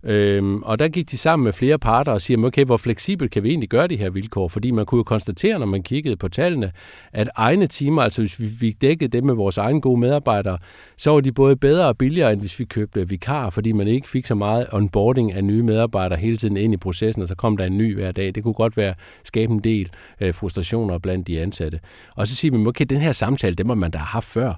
Øhm, 0.06 0.62
og 0.62 0.78
der 0.78 0.88
gik 0.88 1.10
de 1.10 1.18
sammen 1.18 1.44
med 1.44 1.52
flere 1.52 1.78
parter 1.78 2.12
og 2.12 2.20
siger, 2.20 2.44
okay, 2.44 2.64
hvor 2.64 2.76
fleksibelt 2.76 3.30
kan 3.30 3.42
vi 3.42 3.48
egentlig 3.48 3.68
gøre 3.68 3.86
de 3.86 3.96
her 3.96 4.10
vilkår? 4.10 4.48
Fordi 4.48 4.70
man 4.70 4.86
kunne 4.86 4.98
jo 4.98 5.02
konstatere, 5.02 5.58
når 5.58 5.66
man 5.66 5.82
kiggede 5.82 6.16
på 6.16 6.28
tallene, 6.28 6.72
at 7.12 7.28
egne 7.36 7.66
timer, 7.66 8.02
altså 8.02 8.22
hvis 8.22 8.40
vi 8.40 8.48
fik 8.60 8.80
dækket 8.80 9.12
dem 9.12 9.24
med 9.24 9.34
vores 9.34 9.58
egne 9.58 9.80
gode 9.80 10.00
medarbejdere, 10.00 10.58
så 10.96 11.10
var 11.10 11.20
de 11.20 11.32
både 11.32 11.56
bedre 11.56 11.86
og 11.86 11.98
billigere, 11.98 12.32
end 12.32 12.40
hvis 12.40 12.58
vi 12.58 12.64
købte 12.64 13.08
vikar, 13.08 13.50
fordi 13.50 13.72
man 13.72 13.88
ikke 13.88 14.08
fik 14.08 14.26
så 14.26 14.34
meget 14.34 14.66
onboarding 14.72 15.32
af 15.32 15.44
nye 15.44 15.62
medarbejdere 15.62 16.18
hele 16.18 16.36
tiden 16.36 16.56
ind 16.56 16.74
i 16.74 16.76
processen, 16.76 17.22
og 17.22 17.28
så 17.28 17.34
kom 17.34 17.56
der 17.56 17.64
en 17.64 17.78
ny 17.78 17.94
hver 17.94 18.12
dag. 18.12 18.34
Det 18.34 18.42
kunne 18.42 18.54
godt 18.54 18.76
være 18.76 18.94
skabe 19.24 19.52
en 19.52 19.60
del 19.60 19.90
øh, 20.20 20.34
frustrationer 20.34 20.98
blandt 20.98 21.26
de 21.26 21.40
ansatte. 21.40 21.80
Og 22.14 22.26
så 22.26 22.34
siger 22.34 22.58
vi, 22.58 22.66
okay, 22.66 22.84
den 22.84 23.00
her 23.00 23.12
samtale, 23.12 23.54
den 23.54 23.66
må 23.66 23.74
man 23.74 23.90
da 23.90 23.98
have 23.98 24.06
haft 24.06 24.28
før. 24.28 24.54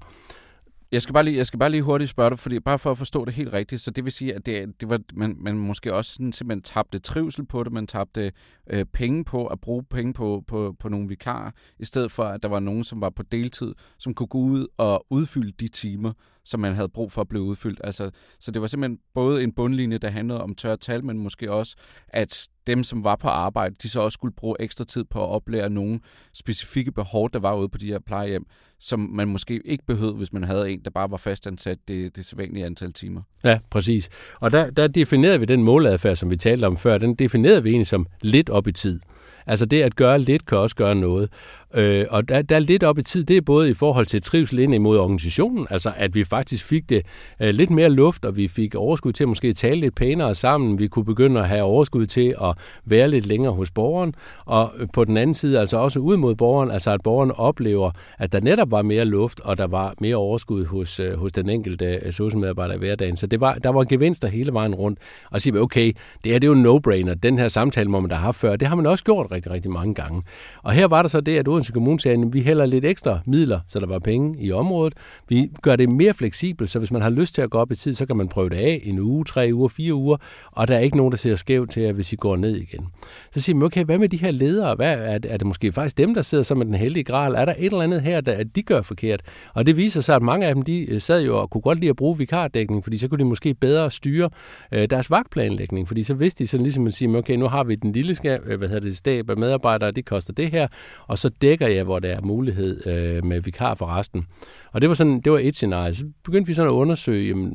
Jeg 0.92 1.02
skal, 1.02 1.12
bare 1.12 1.24
lige, 1.24 1.36
jeg 1.36 1.46
skal 1.46 1.58
bare 1.58 1.70
lige 1.70 1.82
hurtigt 1.82 2.10
spørge 2.10 2.30
dig, 2.30 2.38
fordi, 2.38 2.60
bare 2.60 2.78
for 2.78 2.90
at 2.90 2.98
forstå 2.98 3.24
det 3.24 3.34
helt 3.34 3.52
rigtigt. 3.52 3.80
Så 3.80 3.90
det 3.90 4.04
vil 4.04 4.12
sige, 4.12 4.34
at 4.34 4.46
det, 4.46 4.80
det 4.80 4.88
var, 4.88 5.00
man, 5.14 5.36
man 5.40 5.58
måske 5.58 5.94
også 5.94 6.12
sådan, 6.12 6.32
simpelthen 6.32 6.62
tabte 6.62 6.98
trivsel 6.98 7.46
på 7.46 7.64
det, 7.64 7.72
man 7.72 7.86
tabte 7.86 8.32
øh, 8.70 8.84
penge 8.84 9.24
på 9.24 9.46
at 9.46 9.60
bruge 9.60 9.84
penge 9.84 10.12
på, 10.12 10.44
på, 10.46 10.76
på 10.78 10.88
nogle 10.88 11.08
vikarer, 11.08 11.50
i 11.78 11.84
stedet 11.84 12.12
for, 12.12 12.24
at 12.24 12.42
der 12.42 12.48
var 12.48 12.60
nogen, 12.60 12.84
som 12.84 13.00
var 13.00 13.10
på 13.10 13.22
deltid, 13.22 13.74
som 13.98 14.14
kunne 14.14 14.26
gå 14.26 14.38
ud 14.38 14.66
og 14.76 15.06
udfylde 15.10 15.52
de 15.52 15.68
timer, 15.68 16.12
som 16.48 16.60
man 16.60 16.74
havde 16.74 16.88
brug 16.88 17.12
for 17.12 17.20
at 17.20 17.28
blive 17.28 17.42
udfyldt. 17.42 17.80
Altså, 17.84 18.10
så 18.40 18.50
det 18.50 18.62
var 18.62 18.68
simpelthen 18.68 18.98
både 19.14 19.42
en 19.42 19.52
bundlinje, 19.52 19.98
der 19.98 20.08
handlede 20.08 20.42
om 20.42 20.54
tørre 20.54 20.76
tal, 20.76 21.04
men 21.04 21.18
måske 21.18 21.52
også, 21.52 21.76
at 22.08 22.48
dem, 22.66 22.82
som 22.82 23.04
var 23.04 23.16
på 23.16 23.28
arbejde, 23.28 23.74
de 23.82 23.88
så 23.88 24.00
også 24.00 24.14
skulle 24.14 24.34
bruge 24.34 24.56
ekstra 24.60 24.84
tid 24.84 25.04
på 25.04 25.24
at 25.24 25.28
oplære 25.28 25.70
nogle 25.70 26.00
specifikke 26.34 26.92
behov, 26.92 27.30
der 27.32 27.38
var 27.38 27.54
ude 27.54 27.68
på 27.68 27.78
de 27.78 27.86
her 27.86 27.98
plejehjem, 28.06 28.46
som 28.80 29.00
man 29.00 29.28
måske 29.28 29.60
ikke 29.64 29.84
behøvede, 29.86 30.16
hvis 30.16 30.32
man 30.32 30.44
havde 30.44 30.70
en, 30.70 30.80
der 30.84 30.90
bare 30.90 31.10
var 31.10 31.16
fastansat 31.16 31.78
det, 31.88 32.16
det 32.16 32.24
sædvanlige 32.24 32.66
antal 32.66 32.92
timer. 32.92 33.22
Ja, 33.44 33.58
præcis. 33.70 34.08
Og 34.40 34.52
der, 34.52 34.70
der 34.70 34.86
definerede 34.86 35.40
vi 35.40 35.44
den 35.44 35.62
måladfærd, 35.62 36.16
som 36.16 36.30
vi 36.30 36.36
talte 36.36 36.64
om 36.64 36.76
før, 36.76 36.98
den 36.98 37.14
definerede 37.14 37.62
vi 37.62 37.70
egentlig 37.70 37.86
som 37.86 38.06
lidt 38.22 38.50
op 38.50 38.66
i 38.66 38.72
tid. 38.72 39.00
Altså 39.46 39.66
det 39.66 39.82
at 39.82 39.96
gøre 39.96 40.18
lidt 40.18 40.46
kan 40.46 40.58
også 40.58 40.76
gøre 40.76 40.94
noget. 40.94 41.32
Øh, 41.74 42.06
og 42.10 42.28
der, 42.28 42.42
der 42.42 42.56
er 42.56 42.60
lidt 42.60 42.84
op 42.84 42.98
i 42.98 43.02
tid, 43.02 43.24
det 43.24 43.36
er 43.36 43.40
både 43.40 43.70
i 43.70 43.74
forhold 43.74 44.06
til 44.06 44.22
trivsel 44.22 44.58
ind 44.58 44.74
imod 44.74 44.98
organisationen, 44.98 45.66
altså 45.70 45.92
at 45.96 46.14
vi 46.14 46.24
faktisk 46.24 46.64
fik 46.64 46.88
det 46.88 47.02
øh, 47.40 47.50
lidt 47.50 47.70
mere 47.70 47.90
luft, 47.90 48.24
og 48.24 48.36
vi 48.36 48.48
fik 48.48 48.74
overskud 48.74 49.12
til 49.12 49.24
at 49.24 49.28
måske 49.28 49.52
tale 49.52 49.80
lidt 49.80 49.94
pænere 49.94 50.34
sammen. 50.34 50.78
Vi 50.78 50.88
kunne 50.88 51.04
begynde 51.04 51.40
at 51.40 51.48
have 51.48 51.62
overskud 51.62 52.06
til 52.06 52.34
at 52.42 52.54
være 52.84 53.08
lidt 53.08 53.26
længere 53.26 53.52
hos 53.52 53.70
borgeren, 53.70 54.14
og 54.44 54.72
på 54.92 55.04
den 55.04 55.16
anden 55.16 55.34
side 55.34 55.60
altså 55.60 55.76
også 55.76 56.00
ud 56.00 56.16
mod 56.16 56.34
borgeren, 56.34 56.70
altså 56.70 56.90
at 56.90 57.00
borgeren 57.04 57.30
oplever, 57.30 57.90
at 58.18 58.32
der 58.32 58.40
netop 58.40 58.70
var 58.70 58.82
mere 58.82 59.04
luft, 59.04 59.40
og 59.40 59.58
der 59.58 59.66
var 59.66 59.94
mere 60.00 60.16
overskud 60.16 60.64
hos, 60.66 61.00
øh, 61.00 61.18
hos 61.18 61.32
den 61.32 61.50
enkelte 61.50 61.84
øh, 61.84 62.12
socialmedarbejder 62.12 62.74
i 62.74 62.78
hverdagen. 62.78 63.16
Så 63.16 63.26
det 63.26 63.40
var, 63.40 63.54
der 63.54 63.70
var 63.70 63.84
gevinster 63.84 64.28
hele 64.28 64.52
vejen 64.52 64.74
rundt. 64.74 64.98
Og 65.30 65.40
sige, 65.40 65.60
okay, 65.60 65.92
det 66.24 66.32
her 66.32 66.38
det 66.38 66.46
er 66.46 66.48
jo 66.48 66.54
en 66.54 66.66
no-brainer. 66.66 67.14
Den 67.14 67.38
her 67.38 67.48
samtale 67.48 67.90
må 67.90 68.00
man 68.00 68.10
da 68.10 68.14
have 68.14 68.24
haft 68.24 68.36
før. 68.36 68.56
Det 68.56 68.68
har 68.68 68.76
man 68.76 68.86
også 68.86 69.04
gjort 69.04 69.32
rigtig, 69.32 69.52
rigtig 69.52 69.70
mange 69.70 69.94
gange. 69.94 70.22
Og 70.62 70.72
her 70.72 70.86
var 70.86 71.02
der 71.02 71.08
så 71.08 71.20
det, 71.20 71.38
at 71.38 71.48
Odense 71.58 71.72
Kommune 71.72 72.00
sagde, 72.00 72.22
at 72.22 72.32
vi 72.32 72.40
hælder 72.40 72.66
lidt 72.66 72.84
ekstra 72.84 73.20
midler, 73.26 73.60
så 73.68 73.80
der 73.80 73.86
var 73.86 73.98
penge 73.98 74.42
i 74.42 74.52
området. 74.52 74.94
Vi 75.28 75.50
gør 75.62 75.76
det 75.76 75.88
mere 75.88 76.14
fleksibelt, 76.14 76.70
så 76.70 76.78
hvis 76.78 76.92
man 76.92 77.02
har 77.02 77.10
lyst 77.10 77.34
til 77.34 77.42
at 77.42 77.50
gå 77.50 77.58
op 77.58 77.72
i 77.72 77.74
tid, 77.74 77.94
så 77.94 78.06
kan 78.06 78.16
man 78.16 78.28
prøve 78.28 78.48
det 78.48 78.56
af 78.56 78.80
en 78.84 78.98
uge, 78.98 79.24
tre 79.24 79.50
uger, 79.52 79.68
fire 79.68 79.94
uger, 79.94 80.16
og 80.52 80.68
der 80.68 80.74
er 80.74 80.78
ikke 80.78 80.96
nogen, 80.96 81.12
der 81.12 81.16
ser 81.16 81.34
skævt 81.34 81.70
til, 81.70 81.82
jer, 81.82 81.92
hvis 81.92 82.12
I 82.12 82.16
går 82.16 82.36
ned 82.36 82.56
igen. 82.56 82.88
Så 83.34 83.40
siger 83.40 83.56
man, 83.56 83.66
okay, 83.66 83.84
hvad 83.84 83.98
med 83.98 84.08
de 84.08 84.16
her 84.16 84.30
ledere? 84.30 84.74
Hvad, 84.74 84.94
er, 84.94 85.18
er 85.28 85.36
det 85.36 85.46
måske 85.46 85.72
faktisk 85.72 85.98
dem, 85.98 86.14
der 86.14 86.22
sidder 86.22 86.44
som 86.44 86.58
med 86.58 86.66
den 86.66 86.74
heldige 86.74 87.04
gral? 87.04 87.34
Er 87.34 87.44
der 87.44 87.54
et 87.58 87.64
eller 87.64 87.82
andet 87.82 88.02
her, 88.02 88.20
der 88.20 88.32
at 88.32 88.56
de 88.56 88.62
gør 88.62 88.82
forkert? 88.82 89.22
Og 89.54 89.66
det 89.66 89.76
viser 89.76 90.00
sig, 90.00 90.16
at 90.16 90.22
mange 90.22 90.46
af 90.46 90.54
dem, 90.54 90.62
de 90.62 90.90
øh, 90.90 91.00
sad 91.00 91.22
jo 91.22 91.38
og 91.38 91.50
kunne 91.50 91.62
godt 91.62 91.80
lide 91.80 91.90
at 91.90 91.96
bruge 91.96 92.18
vikardækning, 92.18 92.84
fordi 92.84 92.98
så 92.98 93.08
kunne 93.08 93.18
de 93.18 93.24
måske 93.24 93.54
bedre 93.54 93.90
styre 93.90 94.30
øh, 94.72 94.90
deres 94.90 95.10
vagtplanlægning, 95.10 95.88
fordi 95.88 96.02
så 96.02 96.14
vidste 96.14 96.44
de 96.44 96.48
sådan 96.48 96.64
ligesom 96.64 96.86
at 96.86 96.94
sige, 96.94 97.18
okay, 97.18 97.34
nu 97.34 97.46
har 97.46 97.64
vi 97.64 97.74
den 97.74 97.92
lille 97.92 98.14
skab, 98.14 98.40
øh, 98.46 98.58
hvad 98.58 98.68
hedder 98.68 98.86
det, 98.88 98.96
stab 98.96 99.30
af 99.30 99.36
medarbejdere, 99.36 99.90
det 99.90 100.04
koster 100.04 100.32
det 100.32 100.50
her, 100.50 100.68
og 101.06 101.18
så 101.18 101.30
dækker 101.48 101.68
jeg, 101.68 101.84
hvor 101.84 101.98
der 101.98 102.08
er 102.08 102.20
mulighed 102.22 102.86
øh, 102.86 103.24
med 103.24 103.40
vikar 103.40 103.74
for 103.74 103.86
resten. 103.86 104.26
Og 104.72 104.80
det 104.80 104.88
var 104.88 104.94
sådan, 104.94 105.20
det 105.20 105.32
var 105.32 105.38
et 105.38 105.56
scenarie. 105.56 105.94
Så 105.94 106.06
begyndte 106.24 106.46
vi 106.46 106.54
sådan 106.54 106.68
at 106.68 106.74
undersøge, 106.74 107.28
jamen, 107.28 107.52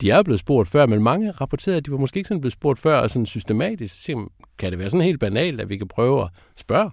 de 0.00 0.10
er 0.10 0.22
blevet 0.22 0.40
spurgt 0.40 0.68
før, 0.68 0.86
men 0.86 1.02
mange 1.02 1.30
rapporterede, 1.30 1.76
at 1.76 1.86
de 1.86 1.90
var 1.90 1.98
måske 1.98 2.16
ikke 2.16 2.28
sådan 2.28 2.40
blevet 2.40 2.52
spurgt 2.52 2.78
før, 2.78 2.98
og 2.98 3.10
sådan 3.10 3.26
systematisk. 3.26 4.04
Så 4.04 4.26
kan 4.58 4.70
det 4.70 4.78
være 4.78 4.90
sådan 4.90 5.04
helt 5.04 5.20
banalt, 5.20 5.60
at 5.60 5.68
vi 5.68 5.76
kan 5.76 5.88
prøve 5.88 6.22
at 6.22 6.28
spørge? 6.56 6.90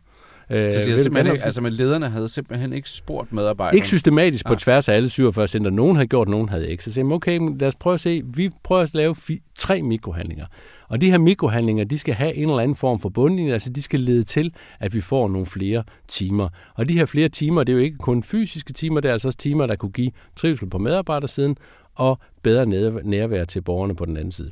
Øh, 0.51 0.71
så 0.71 0.79
de 0.79 0.89
havde 0.89 1.03
simpelthen 1.03 1.35
ikke, 1.35 1.45
altså 1.45 1.61
med 1.61 1.71
lederne 1.71 2.09
havde 2.09 2.29
simpelthen 2.29 2.73
ikke 2.73 2.89
spurgt 2.89 3.33
medarbejderne? 3.33 3.77
Ikke 3.77 3.87
systematisk 3.87 4.45
på 4.45 4.53
ja. 4.53 4.57
tværs 4.59 4.89
af 4.89 4.95
alle 4.95 5.09
47 5.09 5.47
center. 5.47 5.71
Nogen 5.71 5.95
havde 5.95 6.07
gjort, 6.07 6.29
nogen 6.29 6.49
havde 6.49 6.69
ikke. 6.69 6.83
Så 6.83 6.91
sagde 6.93 7.11
okay, 7.11 7.39
lad 7.59 7.67
os 7.67 7.75
prøve 7.75 7.93
at 7.93 7.99
se. 7.99 8.21
Vi 8.25 8.49
prøver 8.63 8.81
at 8.81 8.93
lave 8.93 9.15
fi- 9.17 9.51
tre 9.55 9.81
mikrohandlinger. 9.81 10.45
Og 10.87 11.01
de 11.01 11.11
her 11.11 11.17
mikrohandlinger, 11.17 11.83
de 11.83 11.99
skal 11.99 12.13
have 12.13 12.33
en 12.33 12.49
eller 12.49 12.59
anden 12.59 12.75
form 12.75 12.99
for 12.99 13.09
bundlinje, 13.09 13.53
altså 13.53 13.69
de 13.69 13.81
skal 13.81 13.99
lede 13.99 14.23
til, 14.23 14.53
at 14.79 14.93
vi 14.93 15.01
får 15.01 15.27
nogle 15.27 15.45
flere 15.45 15.83
timer. 16.07 16.49
Og 16.75 16.89
de 16.89 16.93
her 16.93 17.05
flere 17.05 17.29
timer, 17.29 17.63
det 17.63 17.73
er 17.73 17.77
jo 17.77 17.83
ikke 17.83 17.97
kun 17.97 18.23
fysiske 18.23 18.73
timer, 18.73 18.99
det 18.99 19.09
er 19.09 19.13
altså 19.13 19.27
også 19.27 19.37
timer, 19.37 19.65
der 19.67 19.75
kunne 19.75 19.91
give 19.91 20.11
trivsel 20.35 20.69
på 20.69 20.77
medarbejdersiden 20.77 21.57
og 21.95 22.19
bedre 22.43 22.65
nærvær 23.03 23.45
til 23.45 23.61
borgerne 23.61 23.95
på 23.95 24.05
den 24.05 24.17
anden 24.17 24.31
side. 24.31 24.51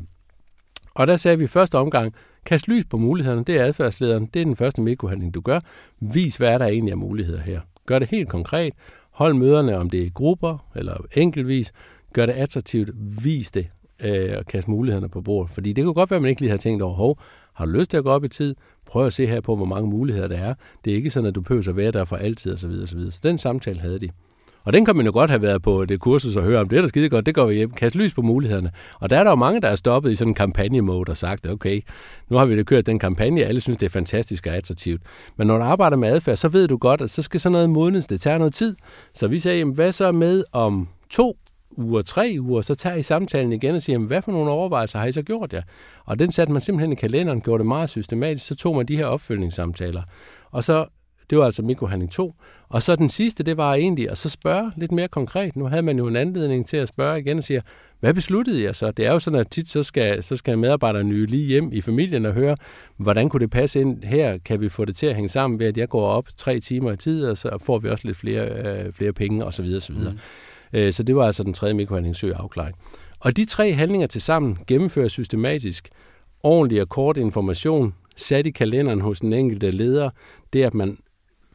Og 0.96 1.08
der 1.08 1.16
sagde 1.16 1.38
vi 1.38 1.44
i 1.44 1.48
første 1.48 1.78
omgang, 1.78 2.14
kast 2.50 2.68
lys 2.68 2.86
på 2.86 2.98
mulighederne, 2.98 3.44
det 3.44 3.58
er 3.58 3.66
adfærdslederen, 3.66 4.26
det 4.26 4.42
er 4.42 4.46
den 4.46 4.56
første 4.56 4.82
mikrohandling, 4.82 5.34
du 5.34 5.42
gør. 5.42 5.60
Vis, 6.00 6.38
hvad 6.38 6.50
er 6.50 6.58
der 6.58 6.66
egentlig 6.66 6.92
af 6.92 6.98
muligheder 6.98 7.42
her. 7.42 7.62
Gør 7.86 8.00
det 8.00 8.10
helt 8.10 8.30
konkret. 8.30 8.74
Hold 9.12 9.34
møderne, 9.34 9.78
om 9.78 9.90
det 9.90 10.06
er 10.06 10.10
grupper 10.10 10.68
eller 10.76 10.98
enkeltvis. 11.14 11.72
Gør 12.14 12.26
det 12.26 12.34
attraktivt. 12.34 12.90
Vis 13.24 13.52
det 13.52 13.68
øh, 14.04 14.38
og 14.38 14.46
kast 14.46 14.68
mulighederne 14.68 15.10
på 15.10 15.22
bordet. 15.22 15.52
Fordi 15.52 15.74
det 15.74 15.84
kan 15.84 15.94
godt 15.94 16.12
være, 16.12 16.16
at 16.16 16.22
man 16.22 16.30
ikke 16.30 16.42
lige 16.42 16.52
har 16.52 16.58
tænkt 16.58 16.84
over, 16.84 16.94
hov, 16.94 17.20
har 17.54 17.66
du 17.66 17.72
lyst 17.72 17.92
til 17.92 17.98
at 17.98 18.04
gå 18.04 18.10
op 18.10 18.24
i 18.24 18.28
tid? 18.28 18.56
Prøv 18.86 19.06
at 19.06 19.14
se 19.14 19.28
her 19.28 19.42
på, 19.42 19.56
hvor 19.56 19.66
mange 19.66 19.90
muligheder 19.90 20.28
der 20.28 20.38
er. 20.38 20.54
Det 20.86 20.92
er 20.92 20.96
ikke 20.96 21.10
sådan, 21.10 21.28
at 21.28 21.36
du 21.36 21.42
behøver 21.42 21.70
at 21.70 21.76
være 21.76 21.92
der 21.92 22.06
for 22.06 22.16
altid 22.16 22.54
osv. 22.54 22.72
osv. 22.84 23.12
Så 23.12 23.20
den 23.24 23.38
samtale 23.38 23.80
havde 23.80 24.00
de. 24.00 24.10
Og 24.70 24.74
den 24.74 24.86
kan 24.86 24.96
man 24.96 25.06
jo 25.06 25.12
godt 25.12 25.30
have 25.30 25.42
været 25.42 25.62
på 25.62 25.86
det 25.86 26.00
kursus 26.00 26.36
og 26.36 26.44
høre 26.44 26.60
om. 26.60 26.70
Det 26.70 26.78
er 26.78 26.82
da 26.82 26.88
skide 26.88 27.10
godt, 27.10 27.26
det 27.26 27.36
går 27.36 27.46
vi 27.46 27.56
hjem. 27.56 27.72
Kast 27.72 27.96
lys 27.96 28.14
på 28.14 28.22
mulighederne. 28.22 28.72
Og 29.00 29.10
der 29.10 29.18
er 29.18 29.24
der 29.24 29.32
jo 29.32 29.36
mange, 29.36 29.62
der 29.62 29.68
er 29.68 29.76
stoppet 29.76 30.12
i 30.12 30.16
sådan 30.16 30.32
en 30.32 30.36
kampagnemode 30.36 31.10
og 31.10 31.18
sagt, 31.18 31.48
okay, 31.48 31.82
nu 32.30 32.38
har 32.38 32.46
vi 32.46 32.58
da 32.58 32.64
kørt 32.64 32.86
den 32.86 33.00
kampagne, 33.00 33.44
alle 33.44 33.62
synes, 33.62 33.78
det 33.78 33.86
er 33.86 33.90
fantastisk 33.90 34.48
og 34.48 34.56
attraktivt. 34.56 35.02
Men 35.38 35.48
når 35.48 35.58
du 35.58 35.64
arbejder 35.64 35.98
med 35.98 36.10
adfærd, 36.10 36.36
så 36.36 36.48
ved 36.48 36.68
du 36.68 36.78
godt, 36.78 37.02
at 37.02 37.10
så 37.10 37.22
skal 37.22 37.40
sådan 37.40 37.52
noget 37.52 37.70
modnes, 37.70 38.08
det 38.08 38.22
tager 38.22 38.38
noget 38.38 38.54
tid. 38.54 38.76
Så 39.14 39.28
vi 39.28 39.40
sagde, 39.40 39.58
jamen, 39.58 39.74
hvad 39.74 39.92
så 39.92 40.12
med 40.12 40.44
om 40.52 40.88
to 41.10 41.38
uger, 41.78 42.02
tre 42.02 42.38
uger, 42.40 42.62
så 42.62 42.76
tager 42.76 42.96
I 42.96 43.02
samtalen 43.02 43.54
igen 43.54 43.76
og 43.76 43.82
siger, 43.82 43.94
jamen, 43.94 44.08
hvad 44.08 44.22
for 44.22 44.32
nogle 44.32 44.52
overvejelser 44.52 45.00
har 45.00 45.06
I 45.06 45.12
så 45.12 45.22
gjort 45.22 45.54
jer? 45.54 45.62
Og 46.06 46.20
den 46.20 46.32
satte 46.32 46.54
man 46.54 46.62
simpelthen 46.62 46.92
i 46.92 46.96
kalenderen, 46.96 47.42
gjorde 47.42 47.62
det 47.62 47.68
meget 47.68 47.90
systematisk, 47.90 48.48
så 48.48 48.56
tog 48.56 48.76
man 48.76 48.86
de 48.86 48.98
her 48.98 49.06
opfølgningssamtaler. 49.06 50.02
Og 50.52 50.64
så 50.64 50.86
det 51.30 51.38
var 51.38 51.46
altså 51.46 51.62
mikrohandling 51.62 52.12
2. 52.12 52.36
Og 52.70 52.84
så 52.84 52.96
den 52.96 53.10
sidste, 53.10 53.44
det 53.44 53.58
var 53.58 53.74
egentlig 53.74 54.10
at 54.10 54.18
så 54.18 54.30
spørge 54.30 54.72
lidt 54.78 54.92
mere 54.92 55.08
konkret. 55.08 55.56
Nu 55.56 55.66
havde 55.66 55.82
man 55.82 55.98
jo 55.98 56.08
en 56.08 56.16
anledning 56.16 56.66
til 56.66 56.78
at 56.78 56.88
spørge 56.88 57.20
igen 57.20 57.38
og 57.38 57.44
sige, 57.44 57.62
hvad 58.00 58.14
besluttede 58.14 58.64
jeg 58.64 58.76
så? 58.76 58.92
Det 58.92 59.06
er 59.06 59.12
jo 59.12 59.20
sådan, 59.20 59.40
at 59.40 59.50
tit 59.52 59.70
så 59.70 59.84
skal, 59.84 60.24
så 60.24 60.36
skal 60.36 60.58
medarbejderne 60.58 61.10
nye 61.10 61.26
lige 61.26 61.48
hjem 61.48 61.70
i 61.74 61.82
familien 61.82 62.26
og 62.26 62.34
høre, 62.34 62.58
hvordan 62.98 63.30
kunne 63.30 63.40
det 63.40 63.50
passe 63.50 63.82
ind 63.82 64.04
her? 64.04 64.38
Kan 64.38 64.62
vi 64.62 64.70
få 64.70 64.86
det 64.86 64.96
til 64.96 65.06
at 65.06 65.16
hænge 65.16 65.30
sammen 65.30 65.60
ved, 65.60 65.68
at 65.68 65.78
jeg 65.78 65.90
går 65.90 66.08
op 66.08 66.28
tre 66.38 66.60
timer 66.60 66.92
i 66.92 66.98
tid, 66.98 67.26
og 67.26 67.38
så 67.38 67.58
får 67.62 67.80
vi 67.80 67.90
også 67.90 68.08
lidt 68.08 68.18
flere, 68.18 68.50
øh, 68.50 68.94
flere 68.94 69.14
penge 69.14 69.46
osv. 69.46 69.66
osv. 69.78 69.96
Mm. 69.96 70.20
Øh, 70.74 70.94
så 70.94 71.04
det 71.04 71.16
var 71.16 71.26
altså 71.26 71.44
den 71.44 71.54
tredje 71.54 71.74
mikrohandlingssøg 71.74 72.34
afklaring. 72.36 72.76
Og 73.20 73.38
de 73.38 73.46
tre 73.46 73.74
handlinger 73.74 74.08
til 74.08 74.22
sammen 74.22 74.58
gennemføres 74.68 75.12
systematisk. 75.12 75.90
Ordentlig 76.44 76.82
og 76.82 76.90
kort 76.90 77.18
information, 77.18 77.94
sat 78.16 78.46
i 78.46 78.52
kalenderen 78.52 79.02
hos 79.02 79.20
den 79.20 79.34
enkelte 79.34 79.72
leder, 79.72 80.10
det 80.54 80.64
at 80.64 80.74
man 80.74 80.98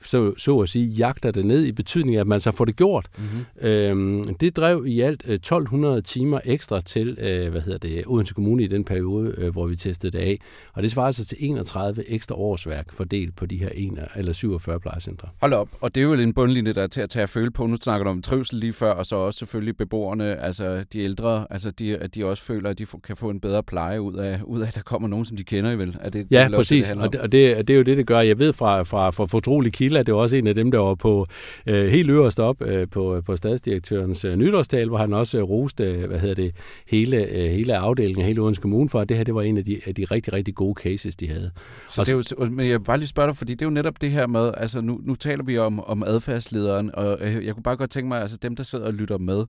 så, 0.05 0.35
så 0.37 0.59
at 0.59 0.69
sige, 0.69 0.87
jagter 0.87 1.31
det 1.31 1.47
ned 1.47 1.65
i 1.65 1.73
betydning 1.73 2.17
af, 2.17 2.21
at 2.21 2.27
man 2.27 2.41
så 2.41 2.53
får 2.53 2.65
det 2.65 2.77
gjort. 2.77 3.09
Mm-hmm. 3.19 3.69
Øhm, 3.69 4.35
det 4.35 4.57
drev 4.57 4.87
i 4.87 5.01
alt 5.01 5.25
1200 5.29 5.97
øh, 5.97 6.03
timer 6.03 6.41
ekstra 6.45 6.81
til, 6.81 7.19
øh, 7.21 7.51
hvad 7.51 7.61
hedder 7.61 7.79
det, 7.79 8.05
Odense 8.07 8.35
Kommune 8.35 8.63
i 8.63 8.67
den 8.67 8.85
periode, 8.85 9.35
øh, 9.39 9.53
hvor 9.53 9.67
vi 9.67 9.77
testede 9.77 10.19
det 10.19 10.25
af. 10.25 10.41
Og 10.73 10.83
det 10.83 10.91
svarer 10.91 11.07
altså 11.07 11.25
til 11.25 11.39
31 11.41 12.11
ekstra 12.11 12.35
årsværk 12.35 12.93
fordelt 12.93 13.37
på 13.37 13.47
de 13.47 13.57
her 13.57 13.69
1 13.75 13.99
eller 14.17 14.33
47 14.33 14.81
plejecentre. 14.81 15.29
Hold 15.41 15.53
op, 15.53 15.69
og 15.81 15.95
det 15.95 16.01
er 16.01 16.05
jo 16.05 16.13
en 16.13 16.35
bundlinje, 16.35 16.73
der 16.73 16.83
er 16.83 16.87
til 16.87 17.01
at 17.01 17.11
tage 17.11 17.23
at 17.23 17.29
føle 17.29 17.51
på. 17.51 17.67
Nu 17.67 17.77
snakker 17.77 18.05
du 18.05 18.11
om 18.11 18.23
trivsel 18.23 18.59
lige 18.59 18.73
før, 18.73 18.91
og 18.93 19.07
så 19.07 19.17
også 19.17 19.39
selvfølgelig 19.39 19.77
beboerne, 19.77 20.37
altså 20.37 20.85
de 20.93 20.99
ældre, 21.01 21.47
altså 21.51 21.71
de, 21.71 21.97
at 21.97 22.15
de 22.15 22.25
også 22.25 22.43
føler, 22.43 22.71
at 22.71 22.79
de 22.79 22.87
kan 23.05 23.17
få 23.17 23.31
en 23.31 23.41
bedre 23.41 23.63
pleje 23.63 24.03
ud 24.03 24.15
af, 24.15 24.41
ud 24.45 24.61
af 24.61 24.67
at 24.67 24.75
der 24.75 24.83
kommer 24.83 25.09
nogen, 25.09 25.25
som 25.25 25.37
de 25.37 25.45
kender 25.45 25.71
i 25.71 25.79
vel. 25.79 25.97
Er 26.01 26.11
det, 26.11 26.27
ja, 26.31 26.45
det, 26.45 26.55
præcis, 26.55 26.87
det, 26.87 26.99
og, 26.99 27.13
det, 27.13 27.21
og 27.21 27.33
det, 27.33 27.69
det 27.69 27.75
er 27.75 27.79
jo 27.79 27.83
det, 27.83 27.97
det 27.97 28.07
gør. 28.07 28.21
Jeg 28.21 28.39
ved 28.39 28.53
fra, 28.53 28.83
fra, 28.83 29.11
fra 29.11 29.27
fortrolige 29.27 29.73
kilder, 29.73 29.94
Villa, 29.95 30.03
det 30.03 30.15
var 30.15 30.21
også 30.21 30.37
en 30.37 30.47
af 30.47 30.55
dem, 30.55 30.71
der 30.71 30.79
var 30.79 30.95
på 30.95 31.27
øh, 31.67 31.89
helt 31.89 32.11
øverst 32.11 32.41
op 32.41 32.63
øh, 32.63 32.89
på, 32.89 33.23
på 33.27 33.37
stadsdirektørens 33.37 34.25
øh, 34.25 34.37
nytårstal, 34.37 34.89
hvor 34.89 34.99
han 34.99 35.13
også 35.13 35.39
øh, 35.39 35.45
roste 35.45 35.85
øh, 35.85 36.09
hvad 36.09 36.21
hedder 36.21 36.35
det, 36.35 36.55
hele, 36.87 37.17
øh, 37.17 37.51
hele 37.51 37.77
afdelingen, 37.77 38.25
hele 38.25 38.41
Odense 38.41 38.61
Kommune 38.61 38.89
for, 38.89 39.01
at 39.01 39.09
det 39.09 39.17
her 39.17 39.25
det 39.25 39.35
var 39.35 39.43
en 39.43 39.57
af 39.57 39.65
de, 39.65 39.81
af 39.87 39.95
de 39.95 40.05
rigtig, 40.05 40.33
rigtig 40.33 40.55
gode 40.55 40.75
cases, 40.83 41.17
de 41.17 41.29
havde. 41.29 41.51
Så 41.89 42.01
og 42.01 42.07
det 42.07 42.13
er 42.13 42.45
jo, 42.45 42.51
men 42.51 42.67
jeg 42.67 42.79
vil 42.79 42.85
bare 42.85 42.99
lige 42.99 43.09
spørge 43.09 43.29
dig, 43.29 43.37
fordi 43.37 43.55
det 43.55 43.63
er 43.63 43.67
jo 43.67 43.71
netop 43.71 44.01
det 44.01 44.11
her 44.11 44.27
med, 44.27 44.53
altså 44.57 44.81
nu, 44.81 45.01
nu 45.05 45.15
taler 45.15 45.45
vi 45.45 45.59
om, 45.59 45.81
om 45.81 46.03
adfærdslederen, 46.03 46.91
og 46.95 47.19
øh, 47.21 47.47
jeg 47.47 47.55
kunne 47.55 47.63
bare 47.63 47.77
godt 47.77 47.91
tænke 47.91 48.09
mig, 48.09 48.21
altså 48.21 48.37
dem, 48.43 48.57
der 48.57 48.63
sidder 48.63 48.87
og 48.87 48.95
lytter 48.95 49.19
med, 49.19 49.45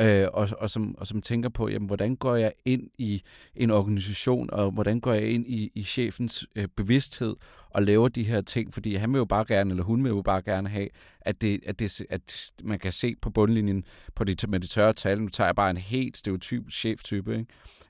øh, 0.00 0.28
og, 0.32 0.48
og, 0.58 0.70
som, 0.70 0.98
og 0.98 1.06
som 1.06 1.22
tænker 1.22 1.48
på, 1.48 1.68
jamen, 1.68 1.86
hvordan 1.86 2.16
går 2.16 2.36
jeg 2.36 2.52
ind 2.64 2.82
i 2.98 3.22
en 3.54 3.70
organisation, 3.70 4.50
og 4.52 4.70
hvordan 4.70 5.00
går 5.00 5.12
jeg 5.12 5.30
ind 5.30 5.46
i, 5.46 5.70
i 5.74 5.82
chefens 5.82 6.46
øh, 6.56 6.68
bevidsthed, 6.76 7.36
og 7.70 7.82
laver 7.82 8.08
de 8.08 8.24
her 8.24 8.40
ting, 8.40 8.74
fordi 8.74 8.94
han 8.94 9.12
vil 9.12 9.18
jo 9.18 9.24
bare 9.24 9.44
gerne, 9.48 9.70
eller 9.70 9.84
hun 9.84 10.04
vil 10.04 10.10
jo 10.10 10.22
bare 10.22 10.42
gerne 10.42 10.68
have, 10.68 10.88
at, 11.20 11.42
det, 11.42 11.60
at, 11.66 11.80
det, 11.80 12.00
at 12.10 12.52
man 12.64 12.78
kan 12.78 12.92
se 12.92 13.14
på 13.22 13.30
bundlinjen 13.30 13.84
på 14.14 14.24
de, 14.24 14.36
med 14.48 14.60
de 14.60 14.66
tørre 14.66 14.92
tal, 14.92 15.20
nu 15.20 15.28
tager 15.28 15.48
jeg 15.48 15.54
bare 15.54 15.70
en 15.70 15.76
helt 15.76 16.16
stereotyp 16.16 16.70
cheftype, 16.70 17.38
ikke? 17.38 17.46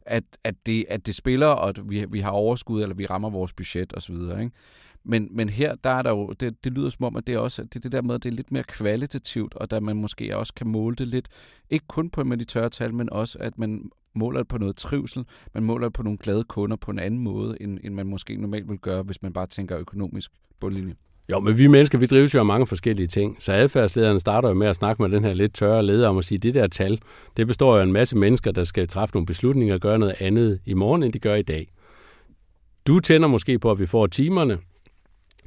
At, 0.06 0.24
at, 0.44 0.54
det, 0.66 0.84
at 0.88 1.06
det 1.06 1.14
spiller, 1.14 1.46
og 1.46 1.68
at 1.68 1.90
vi, 1.90 2.04
vi 2.08 2.20
har 2.20 2.30
overskud, 2.30 2.82
eller 2.82 2.94
vi 2.94 3.06
rammer 3.06 3.30
vores 3.30 3.52
budget 3.52 3.96
osv., 3.96 4.14
ikke? 4.14 4.50
Men, 5.04 5.28
men 5.30 5.48
her, 5.48 5.74
der 5.74 5.90
er 5.90 6.02
der 6.02 6.10
jo, 6.10 6.32
det, 6.40 6.64
det 6.64 6.72
lyder 6.72 6.90
som 6.90 7.04
om, 7.04 7.16
at 7.16 7.26
det 7.26 7.34
er 7.34 7.38
også 7.38 7.64
det, 7.64 7.82
det 7.82 7.92
der 7.92 8.02
med, 8.02 8.14
at 8.14 8.22
det 8.22 8.28
er 8.28 8.36
lidt 8.36 8.52
mere 8.52 8.62
kvalitativt, 8.62 9.54
og 9.54 9.70
der 9.70 9.80
man 9.80 9.96
måske 9.96 10.36
også 10.36 10.54
kan 10.54 10.66
måle 10.66 10.96
det 10.96 11.08
lidt, 11.08 11.28
ikke 11.70 11.86
kun 11.88 12.10
på 12.10 12.24
med 12.24 12.36
de 12.36 12.44
tørre 12.44 12.68
tal, 12.68 12.94
men 12.94 13.12
også, 13.12 13.38
at 13.40 13.58
man 13.58 13.90
måler 14.14 14.40
det 14.40 14.48
på 14.48 14.58
noget 14.58 14.76
trivsel, 14.76 15.24
man 15.54 15.62
måler 15.62 15.88
det 15.88 15.92
på 15.92 16.02
nogle 16.02 16.18
glade 16.18 16.44
kunder 16.44 16.76
på 16.76 16.90
en 16.90 16.98
anden 16.98 17.20
måde, 17.20 17.56
end, 17.62 17.78
end 17.84 17.94
man 17.94 18.06
måske 18.06 18.36
normalt 18.36 18.68
vil 18.68 18.78
gøre, 18.78 19.02
hvis 19.02 19.22
man 19.22 19.32
bare 19.32 19.46
tænker 19.46 19.78
økonomisk 19.78 20.30
bundlinje. 20.60 20.94
Jo, 21.30 21.40
men 21.40 21.58
vi 21.58 21.66
mennesker, 21.66 21.98
vi 21.98 22.06
drives 22.06 22.34
jo 22.34 22.38
af 22.38 22.46
mange 22.46 22.66
forskellige 22.66 23.06
ting. 23.06 23.36
Så 23.38 23.52
adfærdslederen 23.52 24.20
starter 24.20 24.48
jo 24.48 24.54
med 24.54 24.66
at 24.66 24.76
snakke 24.76 25.02
med 25.02 25.10
den 25.10 25.24
her 25.24 25.34
lidt 25.34 25.54
tørre 25.54 25.86
leder 25.86 26.08
om 26.08 26.18
at 26.18 26.24
sige, 26.24 26.38
det 26.38 26.54
der 26.54 26.66
tal, 26.66 26.98
det 27.36 27.46
består 27.46 27.74
jo 27.74 27.80
af 27.80 27.84
en 27.84 27.92
masse 27.92 28.16
mennesker, 28.16 28.52
der 28.52 28.64
skal 28.64 28.88
træffe 28.88 29.14
nogle 29.14 29.26
beslutninger 29.26 29.74
og 29.74 29.80
gøre 29.80 29.98
noget 29.98 30.14
andet 30.20 30.60
i 30.66 30.74
morgen, 30.74 31.02
end 31.02 31.12
de 31.12 31.18
gør 31.18 31.34
i 31.34 31.42
dag. 31.42 31.68
Du 32.86 33.00
tænder 33.00 33.28
måske 33.28 33.58
på, 33.58 33.70
at 33.70 33.80
vi 33.80 33.86
får 33.86 34.06
timerne, 34.06 34.58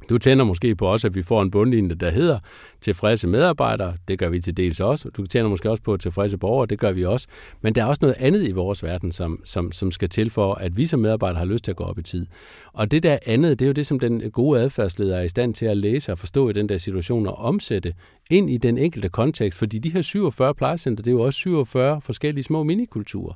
du 0.08 0.18
tænder 0.18 0.44
måske 0.44 0.74
på 0.74 0.86
også, 0.86 1.06
at 1.06 1.14
vi 1.14 1.22
får 1.22 1.42
en 1.42 1.50
bundlinje, 1.50 1.94
der 1.94 2.10
hedder 2.10 2.38
tilfredse 2.80 3.28
medarbejdere. 3.28 3.94
Det 4.08 4.18
gør 4.18 4.28
vi 4.28 4.40
til 4.40 4.56
dels 4.56 4.80
også. 4.80 5.10
Du 5.16 5.26
tænder 5.26 5.50
måske 5.50 5.70
også 5.70 5.82
på 5.82 5.96
tilfredse 5.96 6.38
borgere. 6.38 6.66
Det 6.66 6.78
gør 6.78 6.92
vi 6.92 7.04
også. 7.04 7.26
Men 7.60 7.74
der 7.74 7.82
er 7.82 7.86
også 7.86 7.98
noget 8.02 8.16
andet 8.18 8.48
i 8.48 8.52
vores 8.52 8.82
verden, 8.82 9.12
som, 9.12 9.42
som, 9.44 9.72
som 9.72 9.90
skal 9.90 10.08
til 10.08 10.30
for, 10.30 10.54
at 10.54 10.76
vi 10.76 10.86
som 10.86 11.00
medarbejdere 11.00 11.38
har 11.38 11.46
lyst 11.46 11.64
til 11.64 11.72
at 11.72 11.76
gå 11.76 11.84
op 11.84 11.98
i 11.98 12.02
tid. 12.02 12.26
Og 12.72 12.90
det 12.90 13.02
der 13.02 13.18
andet, 13.26 13.58
det 13.58 13.64
er 13.64 13.68
jo 13.68 13.72
det, 13.72 13.86
som 13.86 13.98
den 13.98 14.30
gode 14.30 14.60
adfærdsleder 14.60 15.16
er 15.16 15.22
i 15.22 15.28
stand 15.28 15.54
til 15.54 15.66
at 15.66 15.76
læse 15.76 16.12
og 16.12 16.18
forstå 16.18 16.48
i 16.48 16.52
den 16.52 16.68
der 16.68 16.78
situation 16.78 17.26
og 17.26 17.34
omsætte 17.34 17.94
ind 18.30 18.50
i 18.50 18.56
den 18.56 18.78
enkelte 18.78 19.08
kontekst. 19.08 19.58
Fordi 19.58 19.78
de 19.78 19.90
her 19.90 20.02
47 20.02 20.54
plejecenter, 20.54 21.02
det 21.02 21.10
er 21.10 21.14
jo 21.14 21.20
også 21.20 21.38
47 21.38 22.00
forskellige 22.00 22.44
små 22.44 22.62
minikulturer. 22.62 23.34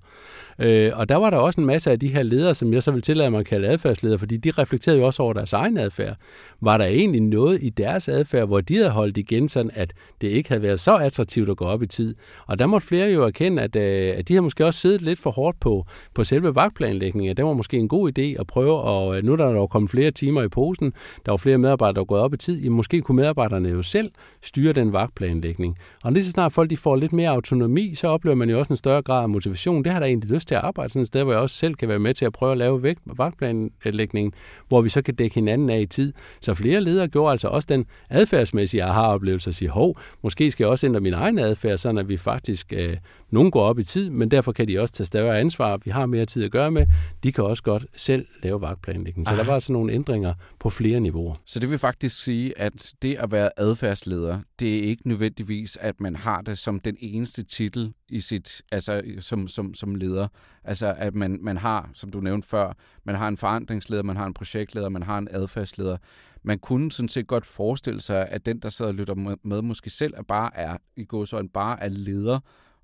Øh, 0.59 0.93
og 0.95 1.09
der 1.09 1.17
var 1.17 1.31
der 1.31 1.37
også 1.37 1.61
en 1.61 1.67
masse 1.67 1.91
af 1.91 2.01
de 2.01 2.09
her 2.09 2.23
ledere, 2.23 2.55
som 2.55 2.73
jeg 2.73 2.83
så 2.83 2.91
vil 2.91 3.03
tillade 3.03 3.31
mig 3.31 3.41
at 3.41 3.47
kalde 3.47 3.69
adfærdsledere, 3.69 4.19
fordi 4.19 4.37
de 4.37 4.51
reflekterede 4.51 4.99
jo 4.99 5.07
også 5.07 5.23
over 5.23 5.33
deres 5.33 5.53
egen 5.53 5.79
adfærd. 5.79 6.17
var 6.61 6.79
der 6.79 6.85
egentlig 6.85 7.21
noget 7.21 7.63
i 7.63 7.71
deres 7.71 8.09
adfærd, 8.09 8.47
hvor 8.47 8.61
de 8.61 8.77
havde 8.77 8.91
holdt 8.91 9.17
igen, 9.17 9.49
sådan 9.49 9.71
at 9.75 9.93
det 10.21 10.29
ikke 10.29 10.49
havde 10.49 10.63
været 10.63 10.81
så 10.81 10.97
attraktivt 10.97 11.49
at 11.49 11.57
gå 11.57 11.65
op 11.65 11.83
i 11.83 11.87
tid. 11.87 12.15
Og 12.47 12.59
der 12.59 12.67
måtte 12.67 12.87
flere 12.87 13.11
jo 13.11 13.25
erkende, 13.25 13.63
at, 13.63 13.77
øh, 13.77 14.15
at 14.19 14.29
de 14.29 14.35
har 14.35 14.41
måske 14.41 14.67
også 14.67 14.81
siddet 14.81 15.03
lidt 15.03 15.19
for 15.19 15.31
hårdt 15.31 15.61
på, 15.61 15.87
på 16.15 16.25
selve 16.25 16.55
vagtplanlægningen. 16.55 17.37
Det 17.37 17.45
var 17.45 17.53
måske 17.53 17.77
en 17.77 17.89
god 17.89 18.19
idé 18.19 18.41
at 18.41 18.47
prøve, 18.47 18.75
og 18.75 19.17
øh, 19.17 19.25
nu 19.25 19.33
er 19.33 19.37
der 19.37 19.51
jo 19.51 19.67
kommet 19.67 19.91
flere 19.91 20.11
timer 20.11 20.43
i 20.43 20.49
posen, 20.49 20.93
der 21.27 21.33
var 21.33 21.37
flere 21.37 21.59
medarbejdere, 21.59 21.95
der 21.95 22.01
var 22.01 22.05
gået 22.05 22.21
op 22.21 22.35
i 22.35 22.37
tid. 22.37 22.71
Måske 22.71 23.01
kunne 23.01 23.17
medarbejderne 23.17 23.69
jo 23.69 23.83
selv 23.83 24.11
styre 24.43 24.73
den 24.73 24.86
vagtplanlægning. 24.93 25.79
Og 26.05 26.13
lige 26.13 26.25
så 26.25 26.31
snart 26.31 26.53
folk 26.53 26.71
de 26.71 26.77
får 26.77 26.97
lidt 26.97 27.13
mere 27.13 27.31
autonomi, 27.31 27.95
så 27.95 28.09
oplever 28.09 28.35
man 28.35 28.51
jo 28.51 28.59
også 28.59 28.73
en 28.73 28.77
større 28.77 29.03
grad 29.03 29.23
af 29.23 29.29
motivation. 29.29 29.85
Det 29.85 29.93
har 29.93 29.99
der 30.01 30.07
egentlig 30.07 30.31
lyst 30.31 30.49
til 30.49 30.55
at 30.55 30.61
arbejde 30.61 30.93
sådan 30.93 31.03
et 31.03 31.07
sted, 31.07 31.23
hvor 31.23 31.33
jeg 31.33 31.41
også 31.41 31.57
selv 31.57 31.75
kan 31.75 31.89
være 31.89 31.99
med 31.99 32.15
til 32.15 32.25
at 32.25 32.33
prøve 32.33 32.53
at 32.53 32.59
lave 32.59 32.95
vagtplanlægningen, 33.07 34.33
hvor 34.69 34.81
vi 34.81 34.89
så 34.89 35.03
kan 35.03 35.15
dække 35.15 35.35
hinanden 35.35 35.71
af 35.71 35.81
i 35.81 35.87
tid. 35.87 36.13
Så 36.41 36.55
flere 36.55 36.81
ledere 36.81 37.09
gjorde 37.09 37.31
altså 37.31 37.49
også 37.49 37.67
den 37.71 37.87
adfærdsmæssige 38.11 38.85
aha-oplevelse 38.85 39.51
at 39.51 39.55
sige, 39.55 39.69
hov, 39.69 39.99
måske 40.23 40.51
skal 40.51 40.65
jeg 40.65 40.71
også 40.71 40.87
ændre 40.87 41.01
min 41.01 41.13
egen 41.13 41.39
adfærd, 41.39 41.79
sådan 41.79 41.99
at 41.99 42.09
vi 42.09 42.17
faktisk, 42.17 42.73
øh, 42.73 42.97
nogen 43.31 43.51
går 43.51 43.63
op 43.63 43.79
i 43.79 43.83
tid, 43.83 44.11
men 44.11 44.31
derfor 44.31 44.53
kan 44.53 44.69
de 44.69 44.81
også 44.81 44.95
tage 44.95 45.07
større 45.07 45.41
ansvar. 45.41 45.77
Vi 45.85 45.91
har 45.91 46.07
mere 46.07 46.25
tid 46.25 46.45
at 46.45 46.51
gøre 46.51 46.71
med. 46.71 46.87
De 47.23 47.33
kan 47.33 47.45
også 47.45 47.63
godt 47.63 47.87
selv 47.97 48.27
lave 48.43 48.61
vagtplanlægning. 48.61 49.27
Så 49.27 49.33
Aha. 49.33 49.43
der 49.43 49.47
var 49.47 49.55
altså 49.55 49.73
nogle 49.73 49.93
ændringer 49.93 50.35
på 50.61 50.71
flere 50.71 51.01
niveauer. 51.01 51.35
Så 51.47 51.61
det 51.61 51.71
vil 51.71 51.79
faktisk 51.79 52.23
sige, 52.25 52.59
at 52.59 52.95
det 53.03 53.15
at 53.15 53.33
være 53.33 53.51
adfærdsleder, 53.57 54.39
det 54.61 54.66
er 54.75 54.83
ikke 54.83 55.09
nødvendigvis, 55.09 55.77
at 55.77 56.01
man 56.01 56.17
har 56.17 56.41
det 56.41 56.59
som 56.59 56.81
den 56.81 56.97
eneste 57.01 57.43
titel 57.43 57.95
i 58.09 58.21
sit, 58.21 58.63
altså 58.73 59.03
som, 59.19 59.49
som, 59.49 59.75
som 59.75 59.95
leder. 59.95 60.29
Altså 60.65 60.95
at 60.99 61.15
man, 61.15 61.39
man 61.43 61.57
har, 61.57 61.91
som 61.95 62.11
du 62.11 62.21
nævnte 62.21 62.49
før, 62.49 62.73
man 63.05 63.15
har 63.15 63.29
en 63.29 63.37
forandringsleder, 63.37 64.03
man 64.03 64.17
har 64.17 64.27
en 64.27 64.35
projektleder, 64.35 64.89
man 64.89 65.03
har 65.03 65.19
en 65.19 65.29
adfærdsleder. 65.31 65.97
Man 66.43 66.59
kunne 66.59 66.93
sådan 66.93 67.09
set 67.09 67.27
godt 67.27 67.47
forestille 67.47 68.01
sig, 68.01 68.29
at 68.29 68.47
den, 68.47 68.59
der 68.59 68.69
sidder 68.69 68.89
og 68.91 68.95
lytter 68.95 69.37
med, 69.45 69.63
måske 69.63 69.91
selv 69.91 70.15
er 70.17 70.23
bare 70.23 70.57
er, 70.57 70.77
i 70.97 71.05
gåsøjne, 71.05 71.49
bare 71.49 71.83
er 71.83 71.89
leder, 71.89 72.41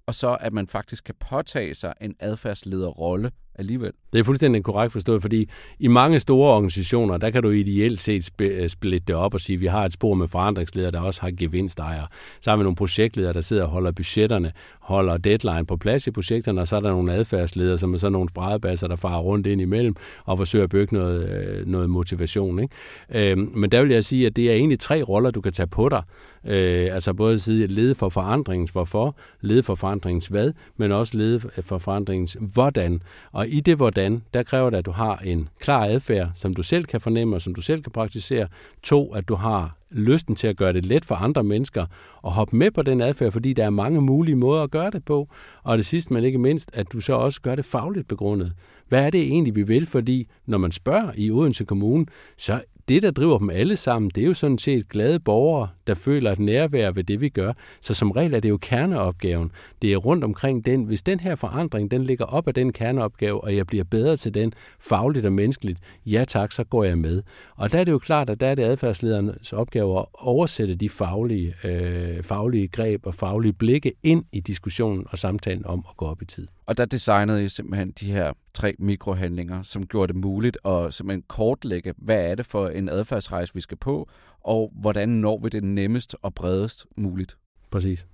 og 0.06 0.14
så 0.14 0.36
at 0.40 0.52
man 0.52 0.66
faktisk 0.66 1.04
kan 1.04 1.14
påtage 1.20 1.74
sig 1.74 1.94
en 2.00 2.14
adfærdslederrolle 2.20 3.30
alligevel. 3.54 3.92
Det 4.12 4.18
er 4.18 4.24
fuldstændig 4.24 4.64
korrekt 4.64 4.92
forstået, 4.92 5.22
fordi 5.22 5.48
i 5.78 5.88
mange 5.88 6.20
store 6.20 6.54
organisationer, 6.54 7.16
der 7.16 7.30
kan 7.30 7.42
du 7.42 7.50
ideelt 7.50 8.00
set 8.00 8.30
øh, 8.38 8.68
splitte 8.68 9.04
det 9.06 9.14
op 9.14 9.34
og 9.34 9.40
sige, 9.40 9.54
at 9.54 9.60
vi 9.60 9.66
har 9.66 9.84
et 9.84 9.92
spor 9.92 10.14
med 10.14 10.28
forandringsledere, 10.28 10.90
der 10.90 11.00
også 11.00 11.20
har 11.20 11.30
gevinstejere. 11.30 12.06
Så 12.40 12.50
har 12.50 12.56
vi 12.56 12.62
nogle 12.62 12.76
projektledere, 12.76 13.32
der 13.32 13.40
sidder 13.40 13.62
og 13.62 13.68
holder 13.68 13.92
budgetterne, 13.92 14.52
holder 14.80 15.16
deadline 15.16 15.66
på 15.66 15.76
plads 15.76 16.06
i 16.06 16.10
projekterne, 16.10 16.60
og 16.60 16.68
så 16.68 16.76
er 16.76 16.80
der 16.80 16.90
nogle 16.90 17.12
adfærdsledere, 17.12 17.78
som 17.78 17.94
er 17.94 17.98
sådan 17.98 18.12
nogle 18.12 18.28
spredebasser, 18.28 18.88
der 18.88 18.96
farer 18.96 19.20
rundt 19.20 19.46
ind 19.46 19.60
imellem 19.60 19.96
og 20.24 20.38
forsøger 20.38 20.64
at 20.64 20.70
bygge 20.70 20.94
noget, 20.94 21.30
øh, 21.30 21.66
noget 21.66 21.90
motivation. 21.90 22.58
Ikke? 22.58 23.30
Øhm, 23.30 23.52
men 23.54 23.72
der 23.72 23.82
vil 23.82 23.90
jeg 23.90 24.04
sige, 24.04 24.26
at 24.26 24.36
det 24.36 24.50
er 24.50 24.54
egentlig 24.54 24.78
tre 24.78 25.02
roller, 25.02 25.30
du 25.30 25.40
kan 25.40 25.52
tage 25.52 25.66
på 25.66 25.88
dig. 25.88 26.02
Øh, 26.46 26.94
altså 26.94 27.14
både 27.14 27.38
sige 27.38 27.66
lede 27.66 27.94
for 27.94 28.08
forandringens 28.08 28.70
hvorfor, 28.70 29.16
lede 29.40 29.62
for 29.62 29.74
forandringens 29.74 30.26
hvad, 30.26 30.52
men 30.76 30.92
også 30.92 31.16
lede 31.16 31.40
øh, 31.56 31.64
for 31.64 31.78
forandringens 31.78 32.36
hvordan. 32.40 33.02
Og 33.32 33.41
i 33.44 33.60
det 33.60 33.76
hvordan, 33.76 34.22
der 34.34 34.42
kræver 34.42 34.70
det, 34.70 34.76
at 34.76 34.86
du 34.86 34.90
har 34.90 35.16
en 35.16 35.48
klar 35.60 35.84
adfærd, 35.84 36.30
som 36.34 36.54
du 36.54 36.62
selv 36.62 36.84
kan 36.84 37.00
fornemme 37.00 37.36
og 37.36 37.42
som 37.42 37.54
du 37.54 37.60
selv 37.60 37.82
kan 37.82 37.92
praktisere. 37.92 38.48
To, 38.82 39.14
at 39.14 39.28
du 39.28 39.34
har 39.34 39.76
lysten 39.90 40.36
til 40.36 40.46
at 40.46 40.56
gøre 40.56 40.72
det 40.72 40.86
let 40.86 41.04
for 41.04 41.14
andre 41.14 41.44
mennesker 41.44 41.86
og 42.22 42.32
hoppe 42.32 42.56
med 42.56 42.70
på 42.70 42.82
den 42.82 43.00
adfærd, 43.00 43.32
fordi 43.32 43.52
der 43.52 43.64
er 43.64 43.70
mange 43.70 44.00
mulige 44.00 44.36
måder 44.36 44.62
at 44.62 44.70
gøre 44.70 44.90
det 44.90 45.04
på. 45.04 45.28
Og 45.62 45.78
det 45.78 45.86
sidste, 45.86 46.14
men 46.14 46.24
ikke 46.24 46.38
mindst, 46.38 46.70
at 46.72 46.92
du 46.92 47.00
så 47.00 47.12
også 47.12 47.40
gør 47.40 47.54
det 47.54 47.64
fagligt 47.64 48.08
begrundet. 48.08 48.52
Hvad 48.88 49.06
er 49.06 49.10
det 49.10 49.20
egentlig, 49.20 49.54
vi 49.54 49.62
vil? 49.62 49.86
Fordi 49.86 50.28
når 50.46 50.58
man 50.58 50.72
spørger 50.72 51.12
i 51.16 51.30
Odense 51.30 51.64
Kommune, 51.64 52.06
så 52.36 52.60
det, 52.88 53.02
der 53.02 53.10
driver 53.10 53.38
dem 53.38 53.50
alle 53.50 53.76
sammen, 53.76 54.10
det 54.14 54.22
er 54.22 54.26
jo 54.26 54.34
sådan 54.34 54.58
set 54.58 54.88
glade 54.88 55.20
borgere, 55.20 55.68
der 55.86 55.94
føler 55.94 56.32
et 56.32 56.38
nærvær 56.38 56.90
ved 56.90 57.04
det, 57.04 57.20
vi 57.20 57.28
gør. 57.28 57.52
Så 57.80 57.94
som 57.94 58.10
regel 58.10 58.34
er 58.34 58.40
det 58.40 58.48
jo 58.48 58.56
kerneopgaven. 58.56 59.52
Det 59.82 59.92
er 59.92 59.96
rundt 59.96 60.24
omkring 60.24 60.66
den. 60.66 60.84
Hvis 60.84 61.02
den 61.02 61.20
her 61.20 61.34
forandring, 61.34 61.90
den 61.90 62.04
ligger 62.04 62.24
op 62.24 62.48
af 62.48 62.54
den 62.54 62.72
kerneopgave, 62.72 63.44
og 63.44 63.56
jeg 63.56 63.66
bliver 63.66 63.84
bedre 63.84 64.16
til 64.16 64.34
den 64.34 64.52
fagligt 64.80 65.26
og 65.26 65.32
menneskeligt, 65.32 65.78
ja 66.06 66.24
tak, 66.28 66.52
så 66.52 66.64
går 66.64 66.84
jeg 66.84 66.98
med. 66.98 67.22
Og 67.56 67.72
der 67.72 67.78
er 67.78 67.84
det 67.84 67.92
jo 67.92 67.98
klart, 67.98 68.30
at 68.30 68.40
der 68.40 68.46
er 68.46 68.54
det 68.54 68.62
adfærdslederens 68.62 69.52
opgave 69.52 69.98
at 69.98 70.04
oversætte 70.14 70.74
de 70.74 70.88
faglige, 70.88 71.54
øh, 71.64 72.22
faglige 72.22 72.68
greb 72.68 73.06
og 73.06 73.14
faglige 73.14 73.52
blikke 73.52 73.92
ind 74.02 74.24
i 74.32 74.40
diskussionen 74.40 75.06
og 75.10 75.18
samtalen 75.18 75.66
om 75.66 75.84
at 75.90 75.96
gå 75.96 76.06
op 76.06 76.22
i 76.22 76.24
tid. 76.24 76.48
Og 76.66 76.76
der 76.78 76.84
designede 76.84 77.44
I 77.44 77.48
simpelthen 77.48 77.90
de 78.00 78.12
her 78.12 78.32
tre 78.54 78.74
mikrohandlinger, 78.78 79.62
som 79.62 79.86
gjorde 79.86 80.12
det 80.12 80.20
muligt 80.20 80.58
at 80.64 80.94
simpelthen 80.94 81.22
kortlægge, 81.28 81.94
hvad 81.96 82.30
er 82.30 82.34
det 82.34 82.46
for 82.46 82.68
en 82.68 82.88
adfærdsrejse, 82.88 83.54
vi 83.54 83.60
skal 83.60 83.76
på, 83.76 84.08
og 84.44 84.72
hvordan 84.74 85.08
når 85.08 85.38
vi 85.38 85.48
det 85.48 85.64
nemmest 85.64 86.16
og 86.22 86.34
bredest 86.34 86.86
muligt. 86.96 87.36
Præcis. 87.70 88.06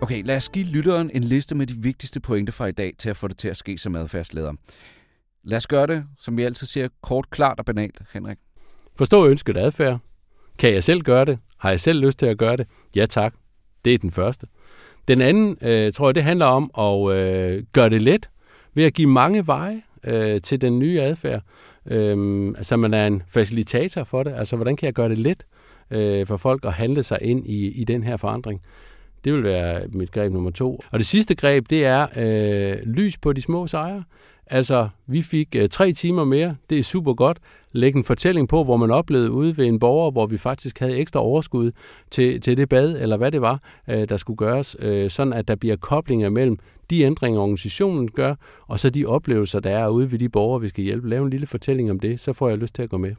Okay, 0.00 0.22
lad 0.24 0.36
os 0.36 0.48
give 0.48 0.64
lytteren 0.64 1.10
en 1.14 1.24
liste 1.24 1.54
med 1.54 1.66
de 1.66 1.74
vigtigste 1.74 2.20
pointer 2.20 2.52
fra 2.52 2.66
i 2.66 2.72
dag 2.72 2.92
til 2.98 3.10
at 3.10 3.16
få 3.16 3.28
det 3.28 3.38
til 3.38 3.48
at 3.48 3.56
ske 3.56 3.78
som 3.78 3.96
adfærdsleder. 3.96 4.52
Lad 5.44 5.56
os 5.56 5.66
gøre 5.66 5.86
det, 5.86 6.04
som 6.18 6.36
vi 6.36 6.42
altid 6.42 6.66
siger, 6.66 6.88
kort, 7.02 7.30
klart 7.30 7.58
og 7.58 7.64
banalt, 7.64 8.02
Henrik. 8.12 8.38
Forstå 8.96 9.26
ønsket 9.26 9.56
adfærd. 9.56 9.98
Kan 10.58 10.72
jeg 10.72 10.84
selv 10.84 11.00
gøre 11.00 11.24
det? 11.24 11.38
Har 11.58 11.70
jeg 11.70 11.80
selv 11.80 12.04
lyst 12.04 12.18
til 12.18 12.26
at 12.26 12.38
gøre 12.38 12.56
det? 12.56 12.66
Ja 12.96 13.06
tak. 13.06 13.34
Det 13.84 13.94
er 13.94 13.98
den 13.98 14.10
første. 14.10 14.46
Den 15.08 15.20
anden, 15.20 15.56
øh, 15.62 15.92
tror 15.92 16.08
jeg, 16.08 16.14
det 16.14 16.22
handler 16.22 16.46
om 16.46 16.70
at 16.78 17.16
øh, 17.16 17.62
gøre 17.72 17.90
det 17.90 18.02
let 18.02 18.30
ved 18.74 18.84
at 18.84 18.94
give 18.94 19.08
mange 19.08 19.46
veje 19.46 19.82
øh, 20.04 20.40
til 20.40 20.60
den 20.60 20.78
nye 20.78 21.00
adfærd. 21.00 21.42
Øhm, 21.86 22.48
altså 22.56 22.76
man 22.76 22.94
er 22.94 23.06
en 23.06 23.22
facilitator 23.28 24.04
for 24.04 24.22
det. 24.22 24.32
Altså 24.32 24.56
hvordan 24.56 24.76
kan 24.76 24.86
jeg 24.86 24.94
gøre 24.94 25.08
det 25.08 25.18
let 25.18 25.46
øh, 25.90 26.26
for 26.26 26.36
folk 26.36 26.64
at 26.64 26.72
handle 26.72 27.02
sig 27.02 27.18
ind 27.22 27.46
i, 27.46 27.68
i 27.68 27.84
den 27.84 28.02
her 28.02 28.16
forandring? 28.16 28.62
Det 29.24 29.32
vil 29.32 29.42
være 29.42 29.82
mit 29.92 30.12
greb 30.12 30.32
nummer 30.32 30.50
to. 30.50 30.80
Og 30.90 30.98
det 30.98 31.06
sidste 31.06 31.34
greb, 31.34 31.70
det 31.70 31.84
er 31.84 32.06
øh, 32.16 32.78
lys 32.86 33.18
på 33.18 33.32
de 33.32 33.42
små 33.42 33.66
sejre. 33.66 34.04
Altså, 34.46 34.88
vi 35.06 35.22
fik 35.22 35.56
øh, 35.56 35.68
tre 35.68 35.92
timer 35.92 36.24
mere. 36.24 36.56
Det 36.70 36.78
er 36.78 36.82
super 36.82 37.14
godt 37.14 37.38
lægge 37.74 37.98
en 37.98 38.04
fortælling 38.04 38.48
på, 38.48 38.64
hvor 38.64 38.76
man 38.76 38.90
oplevede 38.90 39.30
ude 39.30 39.56
ved 39.56 39.66
en 39.66 39.78
borger, 39.78 40.10
hvor 40.10 40.26
vi 40.26 40.38
faktisk 40.38 40.78
havde 40.78 40.96
ekstra 40.96 41.20
overskud 41.20 41.70
til, 42.10 42.40
til 42.40 42.56
det 42.56 42.68
bad, 42.68 42.96
eller 43.00 43.16
hvad 43.16 43.32
det 43.32 43.40
var, 43.40 43.60
øh, 43.88 44.08
der 44.08 44.16
skulle 44.16 44.36
gøres, 44.36 44.76
øh, 44.78 45.10
sådan 45.10 45.32
at 45.32 45.48
der 45.48 45.54
bliver 45.54 45.76
koblinger 45.76 46.30
mellem 46.30 46.58
de 46.90 47.02
ændringer, 47.02 47.40
organisationen 47.40 48.10
gør, 48.10 48.34
og 48.66 48.78
så 48.78 48.90
de 48.90 49.06
oplevelser, 49.06 49.60
der 49.60 49.70
er 49.70 49.88
ude 49.88 50.12
ved 50.12 50.18
de 50.18 50.28
borgere, 50.28 50.60
vi 50.60 50.68
skal 50.68 50.84
hjælpe. 50.84 51.08
Lave 51.08 51.24
en 51.24 51.30
lille 51.30 51.46
fortælling 51.46 51.90
om 51.90 52.00
det, 52.00 52.20
så 52.20 52.32
får 52.32 52.48
jeg 52.48 52.58
lyst 52.58 52.74
til 52.74 52.82
at 52.82 52.90
gå 52.90 52.96
med. 52.96 53.14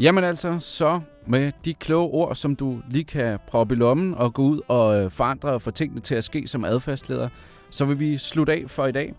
Jamen 0.00 0.24
altså, 0.24 0.58
så 0.58 1.00
med 1.26 1.52
de 1.64 1.74
kloge 1.74 2.10
ord, 2.10 2.34
som 2.34 2.56
du 2.56 2.78
lige 2.90 3.04
kan 3.04 3.38
proppe 3.46 3.74
i 3.74 3.78
lommen 3.78 4.14
og 4.14 4.34
gå 4.34 4.42
ud 4.42 4.60
og 4.68 5.04
øh, 5.04 5.10
forandre 5.10 5.52
og 5.52 5.62
få 5.62 5.70
tingene 5.70 6.00
til 6.00 6.14
at 6.14 6.24
ske 6.24 6.48
som 6.48 6.64
adfærdsleder, 6.64 7.28
så 7.70 7.84
vil 7.84 8.00
vi 8.00 8.16
slutte 8.16 8.52
af 8.52 8.64
for 8.66 8.86
i 8.86 8.92
dag. 8.92 9.14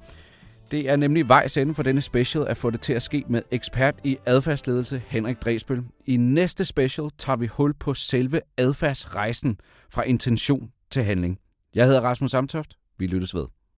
Det 0.72 0.90
er 0.90 0.96
nemlig 0.96 1.30
vejs 1.30 1.58
ende 1.58 1.74
for 1.74 1.84
denne 1.84 2.02
special 2.02 2.48
at 2.48 2.58
få 2.58 2.70
det 2.70 2.82
til 2.82 2.94
at 2.94 3.04
ske 3.04 3.24
med 3.28 3.42
ekspert 3.52 3.96
i 4.04 4.18
adfærdsledelse 4.26 5.02
Henrik 5.08 5.42
Dresbøl. 5.42 5.84
I 6.06 6.18
næste 6.18 6.66
special 6.66 7.10
tager 7.18 7.38
vi 7.38 7.48
hul 7.48 7.74
på 7.74 7.94
selve 7.94 8.42
adfærdsrejsen 8.58 9.58
fra 9.92 10.02
intention 10.02 10.72
til 10.92 11.04
handling. 11.04 11.40
Jeg 11.76 11.86
hedder 11.86 12.02
Rasmus 12.02 12.32
Samtoft. 12.32 12.78
Vi 13.00 13.08
lyttes 13.08 13.36
ved. 13.36 13.57